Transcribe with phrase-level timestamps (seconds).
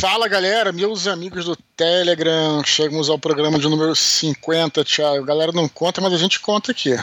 [0.00, 5.24] Fala galera, meus amigos do Telegram, chegamos ao programa de número 50, Thiago.
[5.24, 6.94] Galera não conta, mas a gente conta aqui.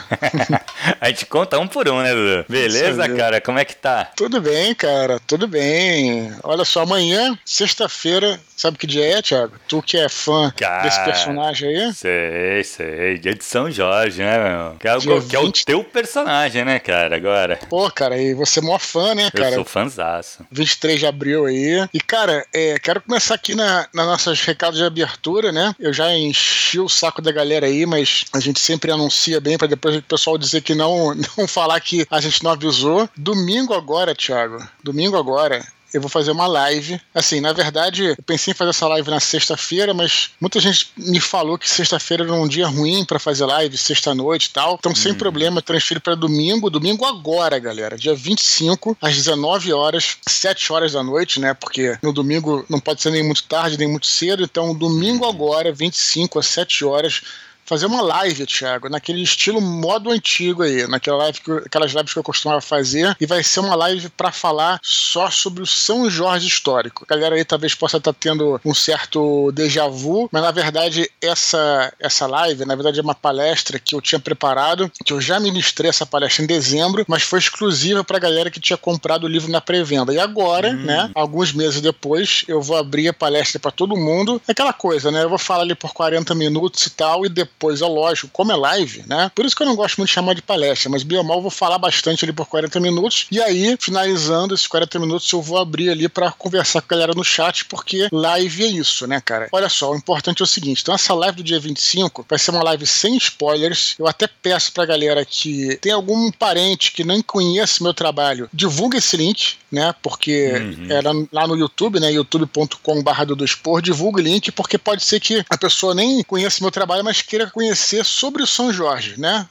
[1.00, 2.46] a gente conta um por um, né, Dudu?
[2.48, 3.40] Beleza, cara?
[3.40, 4.10] Como é que tá?
[4.16, 6.34] Tudo bem, cara, tudo bem.
[6.42, 9.54] Olha só, amanhã, sexta-feira, sabe que dia é, Thiago?
[9.68, 11.94] Tu que é fã cara, desse personagem aí?
[11.94, 13.18] Sei, sei.
[13.18, 14.76] Dia de São Jorge, né, meu?
[14.78, 17.58] Que é, o, que é o teu personagem, né, cara, agora.
[17.68, 19.50] Pô, cara, e você é maior fã, né, cara?
[19.50, 20.44] Eu sou fãzaço.
[20.50, 21.88] 23 de abril aí.
[21.94, 25.74] E, cara, é, quero começar aqui na, nas nossas recados de abertura, né?
[25.78, 29.68] Eu já enchi o saco da galera aí, mas a gente sempre anuncia bem para
[29.68, 33.08] depois o pessoal dizer que não, não falar que a gente não avisou.
[33.16, 34.66] Domingo agora, Thiago.
[34.82, 37.00] Domingo agora eu vou fazer uma live.
[37.14, 41.20] Assim, na verdade, eu pensei em fazer essa live na sexta-feira, mas muita gente me
[41.20, 44.76] falou que sexta-feira era um dia ruim para fazer live, sexta-noite e tal.
[44.78, 45.16] Então, sem hum.
[45.16, 46.70] problema, transfiro para domingo.
[46.70, 47.96] Domingo agora, galera.
[47.96, 51.54] Dia 25, às 19 horas, 7 horas da noite, né?
[51.54, 54.42] Porque no domingo não pode ser nem muito tarde, nem muito cedo.
[54.42, 57.22] Então, domingo agora, 25 às 7 horas
[57.70, 62.18] fazer uma live, Thiago, naquele estilo modo antigo aí, naquela live que, aquelas lives que
[62.18, 66.48] eu costumava fazer, e vai ser uma live para falar só sobre o São Jorge
[66.48, 67.04] histórico.
[67.08, 71.08] A galera aí talvez possa estar tá tendo um certo déjà vu, mas na verdade
[71.22, 75.38] essa essa live, na verdade é uma palestra que eu tinha preparado, que eu já
[75.38, 79.28] ministrei essa palestra em dezembro, mas foi exclusiva para a galera que tinha comprado o
[79.28, 80.12] livro na pré-venda.
[80.12, 80.82] E agora, hum.
[80.82, 84.42] né, alguns meses depois, eu vou abrir a palestra para todo mundo.
[84.48, 85.22] Aquela coisa, né?
[85.22, 88.50] Eu vou falar ali por 40 minutos e tal, e depois depois, é lógico, como
[88.52, 89.30] é live, né?
[89.34, 91.50] Por isso que eu não gosto muito de chamar de palestra, mas biomal eu vou
[91.50, 93.26] falar bastante ali por 40 minutos.
[93.30, 97.12] E aí, finalizando esses 40 minutos, eu vou abrir ali para conversar com a galera
[97.14, 99.48] no chat, porque live é isso, né, cara?
[99.52, 102.50] Olha só, o importante é o seguinte: então, essa live do dia 25 vai ser
[102.50, 103.94] uma live sem spoilers.
[103.98, 108.96] Eu até peço pra galera que tem algum parente que não conhece meu trabalho, divulga
[108.96, 109.94] esse link, né?
[110.00, 110.86] Porque uhum.
[110.90, 112.10] era lá no YouTube, né?
[112.10, 116.70] youtube.com/barra do Expor, divulga o link, porque pode ser que a pessoa nem conheça meu
[116.70, 119.46] trabalho, mas queira conhecer sobre o São Jorge, né?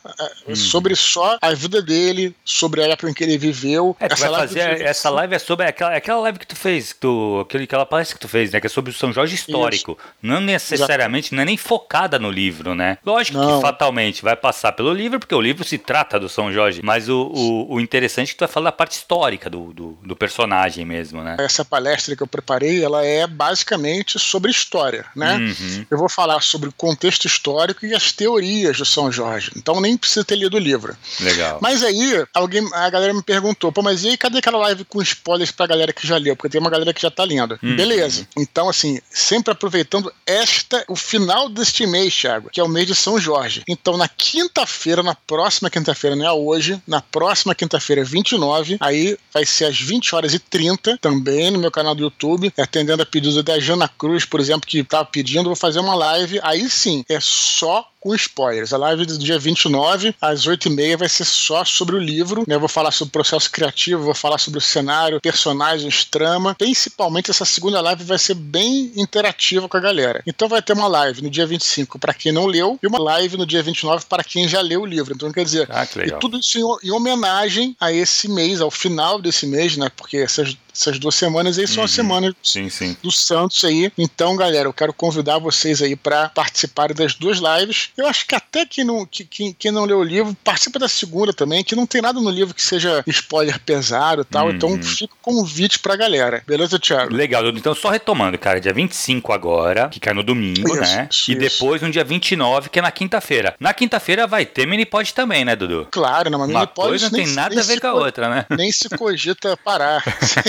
[0.48, 0.56] Hum.
[0.56, 3.96] Sobre só a vida dele, sobre a época em que ele viveu.
[4.00, 7.00] É, essa, live fazer, essa live é sobre aquela, aquela live que tu fez, que
[7.00, 8.60] tu, aquela palestra que tu fez, né?
[8.60, 9.98] Que é sobre o São Jorge histórico.
[10.00, 10.12] Isso.
[10.22, 11.36] Não necessariamente, Exato.
[11.36, 12.98] não é nem focada no livro, né?
[13.06, 13.56] Lógico não.
[13.56, 16.82] que fatalmente vai passar pelo livro, porque o livro se trata do São Jorge.
[16.84, 20.00] Mas o, o, o interessante é que tu vai falar da parte histórica do, do,
[20.04, 21.38] do personagem mesmo, né?
[21.40, 25.38] Essa palestra que eu preparei, ela é basicamente sobre história, né?
[25.38, 25.86] Uhum.
[25.90, 29.52] Eu vou falar sobre o contexto histórico e as teorias do São Jorge.
[29.56, 30.96] Então nem precisa ter lido o livro.
[31.20, 31.60] Legal.
[31.62, 35.02] Mas aí, alguém, a galera me perguntou, pô, mas e aí, cadê aquela live com
[35.02, 36.36] spoilers pra galera que já leu?
[36.36, 37.60] Porque tem uma galera que já tá lendo.
[37.64, 37.76] Hum.
[37.76, 38.28] Beleza.
[38.38, 42.96] Então, assim, sempre aproveitando esta, o final deste mês, Thiago, que é o mês de
[42.96, 43.64] São Jorge.
[43.68, 49.46] Então, na quinta-feira, na próxima quinta-feira, não é hoje, na próxima quinta-feira, 29, aí vai
[49.46, 53.42] ser às 20 horas e 30, também no meu canal do YouTube, atendendo a pedido
[53.44, 56.40] da Jana Cruz, por exemplo, que tava pedindo, vou fazer uma live.
[56.44, 58.74] Aí sim, é só よ com spoilers.
[58.74, 62.44] A live do dia 29, às 8h30, vai ser só sobre o livro.
[62.48, 62.56] Né?
[62.56, 66.56] Eu vou falar sobre o processo criativo, vou falar sobre o cenário, personagens, trama.
[66.56, 70.24] Principalmente essa segunda live vai ser bem interativa com a galera.
[70.26, 73.38] Então vai ter uma live no dia 25 para quem não leu e uma live
[73.38, 75.14] no dia 29 para quem já leu o livro.
[75.14, 78.72] Então quer dizer, ah, que e tudo isso em, em, homenagem a esse mês, ao
[78.72, 79.92] final desse mês, né?
[79.96, 81.86] Porque essas, essas duas semanas aí são uhum.
[81.86, 82.96] as semanas sim, sim.
[83.02, 83.92] do Santos aí.
[83.98, 88.36] Então, galera, eu quero convidar vocês aí para participarem das duas lives eu acho que
[88.36, 91.76] até quem não, que, que, quem não leu o livro participa da segunda também, que
[91.76, 94.48] não tem nada no livro que seja spoiler pesado e tal.
[94.48, 94.54] Uhum.
[94.54, 96.44] Então fica o convite pra galera.
[96.48, 97.14] Beleza, Thiago?
[97.14, 101.08] Legal, Então, só retomando, cara, dia 25 agora, que cai no domingo, isso, né?
[101.12, 103.56] Isso, e depois no dia 29, que é na quinta-feira.
[103.60, 105.88] Na quinta-feira vai ter mini pod também, né, Dudu?
[105.92, 108.46] Claro, não, mas Uma pod coisa não tem nada a ver com a outra, né?
[108.50, 110.04] Nem se cogita parar.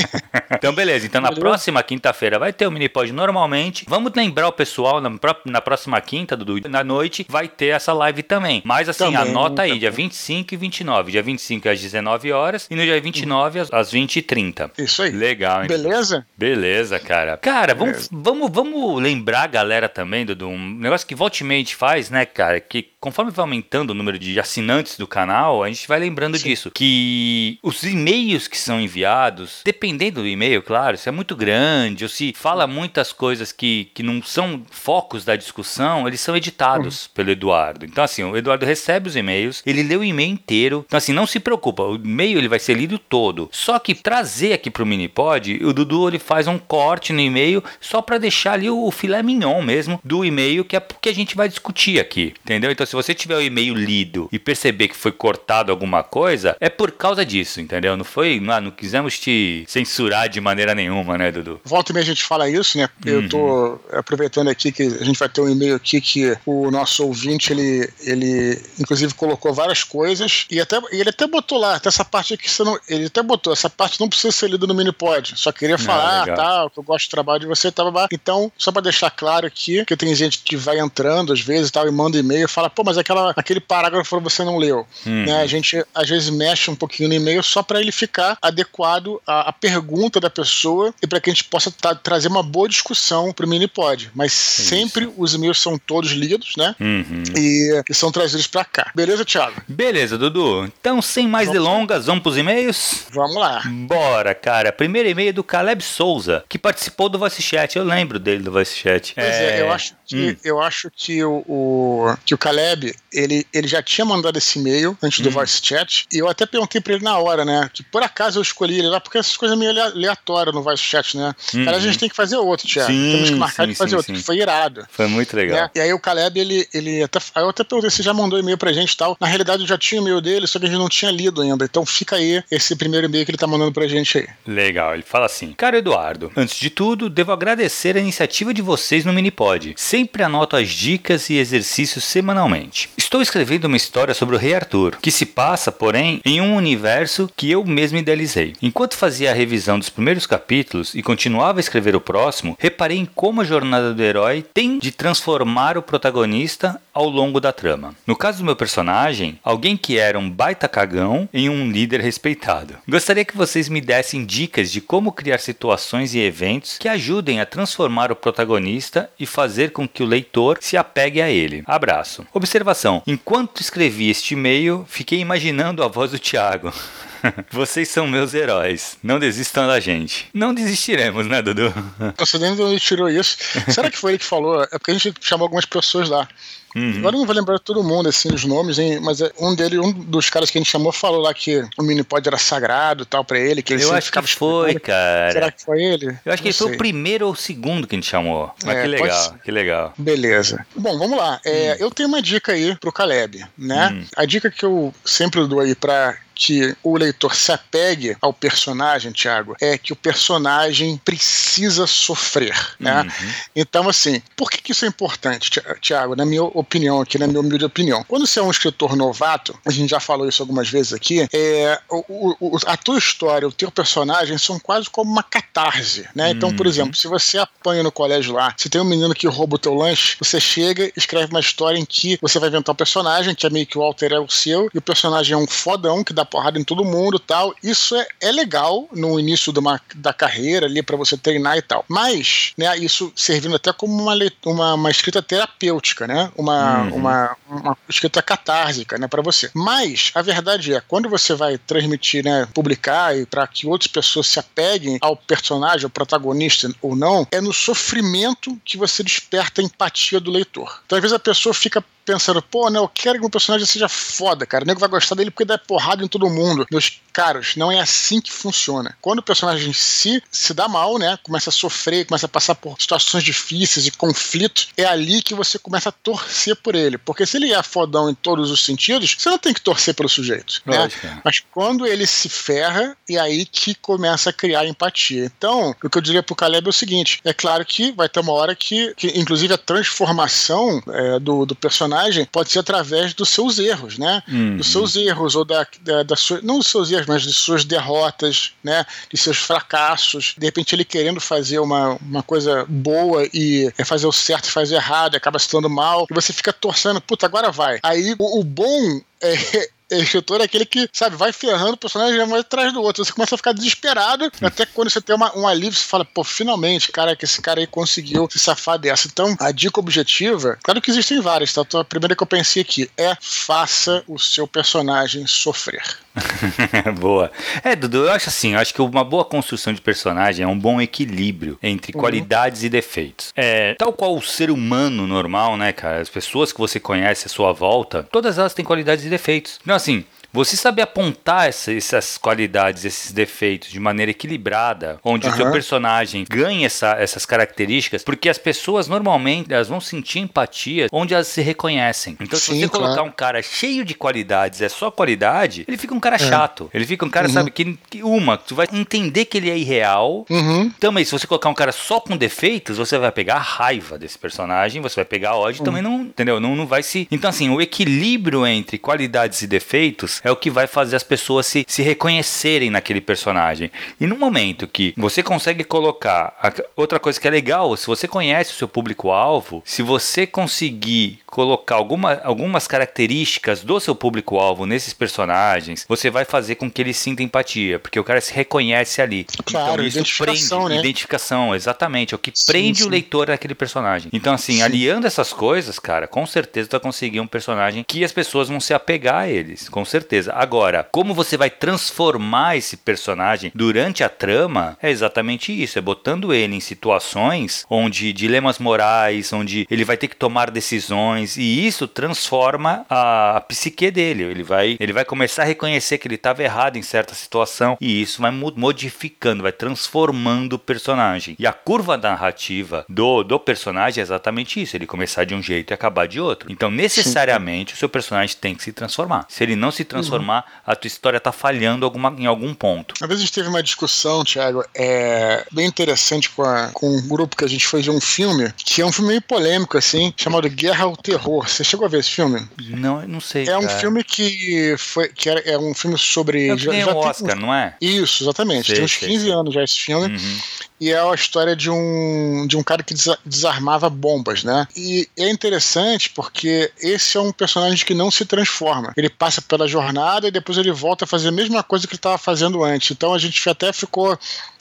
[0.52, 1.06] então, beleza.
[1.06, 3.84] Então, na próxima quinta-feira vai ter o mini pod normalmente.
[3.88, 5.10] Vamos lembrar o pessoal na,
[5.44, 8.60] na próxima quinta, Dudu, na noite, vai ter essa live também.
[8.64, 11.12] Mas assim, também, anota aí, dia 25 e 29.
[11.12, 14.70] Dia 25 às 19 horas e no dia 29 às 20 e 30.
[14.78, 15.10] Isso aí.
[15.10, 15.68] Legal, hein?
[15.68, 16.26] Beleza?
[16.36, 17.36] Beleza, cara.
[17.36, 21.44] Cara, vamos, vamos, vamos lembrar a galera também do, do um negócio que Volte
[21.74, 22.60] faz, né, cara?
[22.60, 26.48] Que conforme vai aumentando o número de assinantes do canal, a gente vai lembrando Sim.
[26.48, 26.70] disso.
[26.72, 32.10] Que os e-mails que são enviados, dependendo do e-mail, claro, se é muito grande ou
[32.10, 37.10] se fala muitas coisas que, que não são focos da discussão, eles são editados uhum
[37.14, 37.84] pelo Eduardo.
[37.84, 40.84] Então, assim, o Eduardo recebe os e-mails, ele lê o e-mail inteiro.
[40.86, 43.48] Então, assim, não se preocupa, o e-mail ele vai ser lido todo.
[43.52, 48.00] Só que trazer aqui pro Minipod, o Dudu ele faz um corte no e-mail só
[48.00, 51.48] para deixar ali o filé mignon mesmo do e-mail que é porque a gente vai
[51.48, 52.70] discutir aqui, entendeu?
[52.70, 56.68] Então, se você tiver o e-mail lido e perceber que foi cortado alguma coisa, é
[56.68, 57.96] por causa disso, entendeu?
[57.96, 61.60] Não foi, não, não quisemos te censurar de maneira nenhuma, né, Dudu?
[61.64, 62.88] Volta e meia a gente fala isso, né?
[63.06, 63.78] Eu tô uhum.
[63.92, 67.88] aproveitando aqui que a gente vai ter um e-mail aqui que o nosso ouvinte, ele,
[68.00, 72.50] ele inclusive colocou várias coisas e até ele até botou lá, até essa parte aqui,
[72.50, 75.78] você não, ele até botou, essa parte não precisa ser lida no Minipod, só queria
[75.78, 78.82] falar, ah, tal, que eu gosto do trabalho de você, tal, tá, então, só para
[78.82, 82.46] deixar claro aqui, que tem gente que vai entrando às vezes tal, e manda e-mail
[82.46, 84.86] e fala, pô, mas aquela, aquele parágrafo você não leu.
[85.06, 85.26] Uhum.
[85.26, 85.42] Né?
[85.42, 89.50] A gente às vezes mexe um pouquinho no e-mail só para ele ficar adequado à,
[89.50, 91.70] à, pergunta da pessoa e para que a gente possa
[92.02, 94.10] trazer uma boa discussão pro Minipod.
[94.14, 94.62] Mas Isso.
[94.68, 96.74] sempre os e-mails são todos lidos, né?
[96.80, 97.22] Uhum.
[97.36, 98.90] E, e, são trazidos para cá.
[98.94, 99.60] Beleza, Thiago?
[99.68, 100.64] Beleza, Dudu.
[100.64, 101.62] Então, sem mais vamos.
[101.62, 103.06] delongas, vamos pros e-mails?
[103.12, 103.62] Vamos lá.
[103.66, 104.72] Bora, cara.
[104.72, 107.76] Primeiro e-mail é do Caleb Souza, que participou do Voice Chat.
[107.76, 109.14] Eu lembro dele do Voice Chat.
[109.14, 110.36] Pois é, é eu acho que, hum.
[110.42, 112.69] eu acho que o, o, que o Caleb,
[113.12, 115.32] ele, ele já tinha mandado esse e-mail antes do hum.
[115.32, 117.70] Voice Chat, e eu até perguntei pra ele na hora, né?
[117.72, 121.16] Que por acaso eu escolhi ele lá, porque essas coisas meio aleatórias no Voice Chat,
[121.16, 121.34] né?
[121.54, 121.64] Uhum.
[121.64, 122.90] Cara, a gente tem que fazer outro, Thiago.
[122.90, 124.86] Sim, Temos que marcar sim, de fazer sim, outro, que foi irado.
[124.90, 125.62] Foi muito legal.
[125.62, 125.70] Né?
[125.74, 127.18] E aí o Caleb, ele, ele até.
[127.36, 129.16] Eu até perguntei se já mandou e-mail pra gente e tal.
[129.20, 131.42] Na realidade, eu já tinha o e-mail dele, só que a gente não tinha lido
[131.42, 131.64] ainda.
[131.64, 134.28] Então fica aí esse primeiro e-mail que ele tá mandando pra gente aí.
[134.46, 139.04] Legal, ele fala assim: Caro Eduardo, antes de tudo, devo agradecer a iniciativa de vocês
[139.04, 139.74] no Minipod.
[139.76, 142.59] Sempre anoto as dicas e exercícios semanalmente.
[142.96, 147.30] Estou escrevendo uma história sobre o Rei Arthur, que se passa, porém, em um universo
[147.36, 148.54] que eu mesmo idealizei.
[148.60, 153.06] Enquanto fazia a revisão dos primeiros capítulos e continuava a escrever o próximo, reparei em
[153.06, 157.94] como a jornada do herói tem de transformar o protagonista ao longo da trama.
[158.06, 162.76] No caso do meu personagem, alguém que era um baita cagão em um líder respeitado.
[162.88, 167.46] Gostaria que vocês me dessem dicas de como criar situações e eventos que ajudem a
[167.46, 171.62] transformar o protagonista e fazer com que o leitor se apegue a ele.
[171.66, 172.26] Abraço.
[172.50, 176.72] Observação: enquanto escrevi este e-mail, fiquei imaginando a voz do Thiago.
[177.52, 178.98] Vocês são meus heróis.
[179.04, 180.28] Não desistam da gente.
[180.34, 181.72] Não desistiremos, né, Dudu?
[182.18, 183.36] Nossa, nem ele tirou isso.
[183.68, 184.64] Será que foi ele que falou?
[184.64, 186.26] É porque a gente chamou algumas pessoas lá.
[186.74, 186.98] Uhum.
[186.98, 189.78] Agora eu não vou lembrar todo mundo, assim, os nomes, hein, mas é um dele,
[189.78, 193.24] um dos caras que a gente chamou, falou lá que o Minipod era sagrado tal
[193.24, 193.62] pra ele.
[193.62, 195.32] Que ele eu acho que foi, cara.
[195.32, 196.16] Será que foi ele?
[196.24, 198.52] Eu acho que ele foi o primeiro ou o segundo que a gente chamou.
[198.64, 199.94] Mas é, que legal, que legal.
[199.98, 200.66] Beleza.
[200.74, 201.40] Bom, vamos lá.
[201.44, 201.76] É, hum.
[201.80, 203.90] Eu tenho uma dica aí pro Caleb, né?
[203.92, 204.04] Hum.
[204.16, 209.12] A dica que eu sempre dou aí pra que o leitor se apegue ao personagem,
[209.12, 213.02] Tiago, é que o personagem precisa sofrer, né?
[213.02, 213.32] Uhum.
[213.56, 215.50] Então, assim, por que, que isso é importante,
[215.80, 216.16] Tiago?
[216.16, 218.04] Na minha opinião aqui, na minha humilde opinião.
[218.04, 221.78] Quando você é um escritor novato, a gente já falou isso algumas vezes aqui, é,
[221.88, 226.30] o, o, a tua história, o teu personagem são quase como uma catarse, né?
[226.30, 226.72] Então, por uhum.
[226.72, 229.74] exemplo, se você apanha no colégio lá, se tem um menino que rouba o teu
[229.74, 233.50] lanche, você chega, escreve uma história em que você vai inventar um personagem, que é
[233.50, 236.24] meio que o alter é o seu, e o personagem é um fodão que dá
[236.30, 237.54] porrada em todo mundo tal.
[237.62, 241.84] Isso é, é legal no início uma, da carreira ali para você treinar e tal.
[241.88, 244.14] Mas, né, isso servindo até como uma,
[244.46, 246.30] uma, uma escrita terapêutica, né?
[246.36, 246.94] Uma, uhum.
[246.96, 249.50] uma, uma escrita catársica, né, para você.
[249.54, 254.28] Mas a verdade é, quando você vai transmitir, né, publicar e para que outras pessoas
[254.28, 259.64] se apeguem ao personagem, ao protagonista ou não, é no sofrimento que você desperta a
[259.64, 260.80] empatia do leitor.
[260.86, 263.88] Então, às vezes a pessoa fica pensando, pô, né, eu quero que o personagem seja
[263.88, 264.64] foda, cara.
[264.64, 266.66] O nego vai gostar dele porque dá porrada em todo mundo.
[266.70, 268.96] Meus caros, não é assim que funciona.
[269.00, 272.80] Quando o personagem se, se dá mal, né, começa a sofrer, começa a passar por
[272.80, 276.98] situações difíceis e conflitos, é ali que você começa a torcer por ele.
[276.98, 280.08] Porque se ele é fodão em todos os sentidos, você não tem que torcer pelo
[280.08, 280.62] sujeito.
[280.66, 280.90] Né?
[281.24, 285.24] Mas quando ele se ferra, é aí que começa a criar empatia.
[285.24, 288.20] Então, o que eu diria pro Caleb é o seguinte: é claro que vai ter
[288.20, 291.99] uma hora que, que inclusive, a transformação é, do, do personagem
[292.32, 294.22] pode ser através dos seus erros, né?
[294.28, 294.56] Uhum.
[294.56, 297.64] Dos seus erros, ou da, da, da sua, não dos seus erros, mas de suas
[297.64, 298.84] derrotas, né?
[299.10, 300.34] De seus fracassos.
[300.36, 304.50] De repente ele querendo fazer uma, uma coisa boa e é fazer o certo e
[304.52, 307.78] fazer errado, e acaba se dando mal, e você fica torcendo, puta, agora vai.
[307.82, 312.34] Aí o, o bom é, escritor é aquele que, sabe, vai ferrando o personagem um
[312.34, 313.04] atrás do outro.
[313.04, 316.22] Você começa a ficar desesperado, até quando você tem uma, um alívio, você fala, pô,
[316.22, 319.08] finalmente, cara, que esse cara aí conseguiu se safar dessa.
[319.08, 321.62] Então, a dica objetiva, claro que existem várias, tá?
[321.62, 325.82] Então, a primeira que eu pensei aqui é faça o seu personagem sofrer.
[326.98, 327.30] boa.
[327.62, 330.58] É, Dudu, eu acho assim, eu acho que uma boa construção de personagem é um
[330.58, 332.00] bom equilíbrio entre uhum.
[332.00, 333.32] qualidades e defeitos.
[333.36, 336.00] É, tal qual o ser humano normal, né, cara?
[336.00, 339.58] As pessoas que você conhece à sua volta, todas elas têm qualidades e defeitos.
[339.62, 345.32] Então, assim, você saber apontar essa, essas qualidades, esses defeitos de maneira equilibrada, onde uhum.
[345.32, 350.86] o seu personagem ganha essa, essas características, porque as pessoas normalmente elas vão sentir empatia
[350.92, 352.16] onde elas se reconhecem.
[352.20, 352.84] Então, Sim, se você claro.
[352.84, 356.18] colocar um cara cheio de qualidades, é só qualidade, ele fica um cara é.
[356.18, 356.70] chato.
[356.72, 357.32] Ele fica um cara, uhum.
[357.32, 360.24] sabe, que, que, uma, tu vai entender que ele é irreal.
[360.30, 360.70] Uhum.
[360.78, 364.18] Também, se você colocar um cara só com defeitos, você vai pegar a raiva desse
[364.18, 366.38] personagem, você vai pegar ódio, também não, entendeu?
[366.38, 367.08] Não, não vai se.
[367.10, 371.46] Então, assim, o equilíbrio entre qualidades e defeitos é o que vai fazer as pessoas
[371.46, 373.70] se, se reconhecerem naquele personagem.
[374.00, 376.36] E no momento que você consegue colocar.
[376.42, 381.20] A, outra coisa que é legal, se você conhece o seu público-alvo, se você conseguir
[381.26, 386.92] colocar alguma, algumas características do seu público-alvo nesses personagens, você vai fazer com que ele
[386.92, 389.26] sinta empatia, porque o cara se reconhece ali.
[389.44, 390.80] Claro, então, isso identificação, prende, né?
[390.80, 392.14] Identificação, exatamente.
[392.14, 392.86] É o que sim, prende sim.
[392.86, 394.10] o leitor naquele personagem.
[394.12, 394.62] Então, assim, sim.
[394.62, 398.60] aliando essas coisas, cara, com certeza tu vai conseguir um personagem que as pessoas vão
[398.60, 400.09] se apegar a eles, com certeza.
[400.32, 406.34] Agora, como você vai transformar esse personagem durante a trama, é exatamente isso, é botando
[406.34, 411.86] ele em situações onde dilemas morais, onde ele vai ter que tomar decisões, e isso
[411.86, 414.24] transforma a, a psique dele.
[414.24, 418.02] Ele vai, ele vai começar a reconhecer que ele estava errado em certa situação e
[418.02, 421.36] isso vai modificando, vai transformando o personagem.
[421.38, 425.72] E a curva narrativa do, do personagem é exatamente isso: ele começar de um jeito
[425.72, 426.50] e acabar de outro.
[426.50, 427.76] Então, necessariamente, Sim.
[427.76, 429.26] o seu personagem tem que se transformar.
[429.28, 430.42] Se ele não se transformar, uhum.
[430.66, 432.94] a tua história está falhando alguma, em algum ponto.
[433.00, 437.08] Às vezes a gente teve uma discussão, Thiago, é, bem interessante com, a, com um
[437.08, 440.12] grupo que a gente fez de um filme, que é um filme meio polêmico, assim,
[440.16, 441.48] chamado Guerra ao terror.
[441.48, 442.48] Você chegou a ver esse filme?
[442.68, 443.48] Não, não sei.
[443.48, 446.56] É um filme que foi que era, é um filme sobre.
[446.56, 447.74] Já, já Oscar, não é?
[447.80, 448.66] Isso, exatamente.
[448.66, 449.32] Sei, tem uns 15 sei.
[449.32, 450.16] anos já esse filme.
[450.16, 450.38] Uhum.
[450.80, 452.94] E é a história de um, de um cara que
[453.24, 454.66] desarmava bombas, né?
[454.74, 458.92] E é interessante porque esse é um personagem que não se transforma.
[458.96, 461.98] Ele passa pela jornada e depois ele volta a fazer a mesma coisa que ele
[461.98, 462.92] estava fazendo antes.
[462.92, 464.18] Então a gente até ficou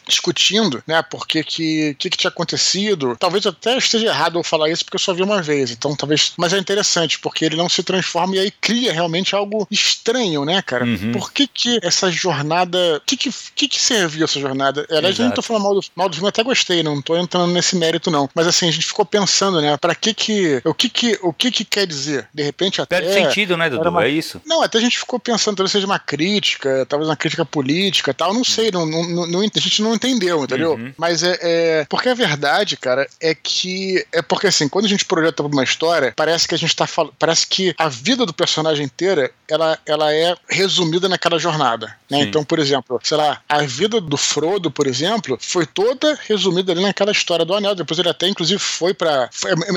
[0.09, 3.15] discutindo, né, por que que, que, tinha acontecido.
[3.17, 6.33] Talvez até esteja errado eu falar isso porque eu só vi uma vez, então talvez.
[6.37, 10.61] Mas é interessante porque ele não se transforma e aí cria realmente algo estranho, né,
[10.61, 10.85] cara?
[10.85, 11.11] Uhum.
[11.11, 13.01] Por que que essa jornada.
[13.05, 14.85] Que que, que, que serviu essa jornada?
[14.89, 17.51] Aliás, eu não tô falando mal do, mal do filme, até gostei, não tô entrando
[17.51, 18.29] nesse mérito, não.
[18.33, 20.61] Mas assim, a gente ficou pensando, né, pra que que.
[20.65, 22.27] O que que, o que, que quer dizer?
[22.33, 22.99] De repente até.
[22.99, 23.89] Perde sentido, né, Dudu?
[23.89, 24.03] Uma...
[24.03, 24.41] É isso?
[24.45, 28.33] Não, até a gente ficou pensando, talvez seja uma crítica, talvez uma crítica política tal,
[28.33, 30.73] não sei, não, não, não, a gente não entendeu, entendeu?
[30.73, 30.93] Uhum.
[30.97, 34.05] Mas é, é, Porque a verdade, cara, é que.
[34.11, 37.13] É porque assim, quando a gente projeta uma história, parece que a gente tá falando.
[37.19, 41.95] Parece que a vida do personagem inteira ela, ela é resumida naquela jornada.
[42.09, 42.21] Né?
[42.21, 46.81] Então, por exemplo, sei lá, a vida do Frodo, por exemplo, foi toda resumida ali
[46.81, 47.75] naquela história do Anel.
[47.75, 49.29] Depois ele até, inclusive, foi para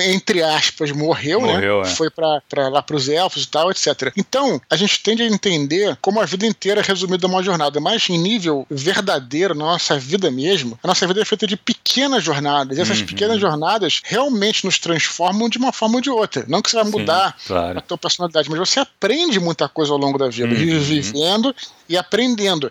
[0.07, 1.55] entre aspas, morreu, né?
[1.55, 1.89] morreu né?
[1.89, 1.95] É.
[1.95, 4.13] Foi para lá pros elfos e tal, etc.
[4.17, 8.09] Então, a gente tende a entender como a vida inteira é resumida numa jornada, mas
[8.09, 12.23] em nível verdadeiro, na nossa vida mesmo mesmo, a nossa vida é feita de pequenas
[12.23, 12.77] jornadas.
[12.77, 13.07] E essas uhum.
[13.07, 16.45] pequenas jornadas realmente nos transformam de uma forma ou de outra.
[16.49, 17.79] Não que você vai mudar Sim, claro.
[17.79, 20.81] a tua personalidade, mas você aprende muita coisa ao longo da vida, uhum.
[20.81, 21.55] vivendo
[21.89, 22.22] e aprendendo.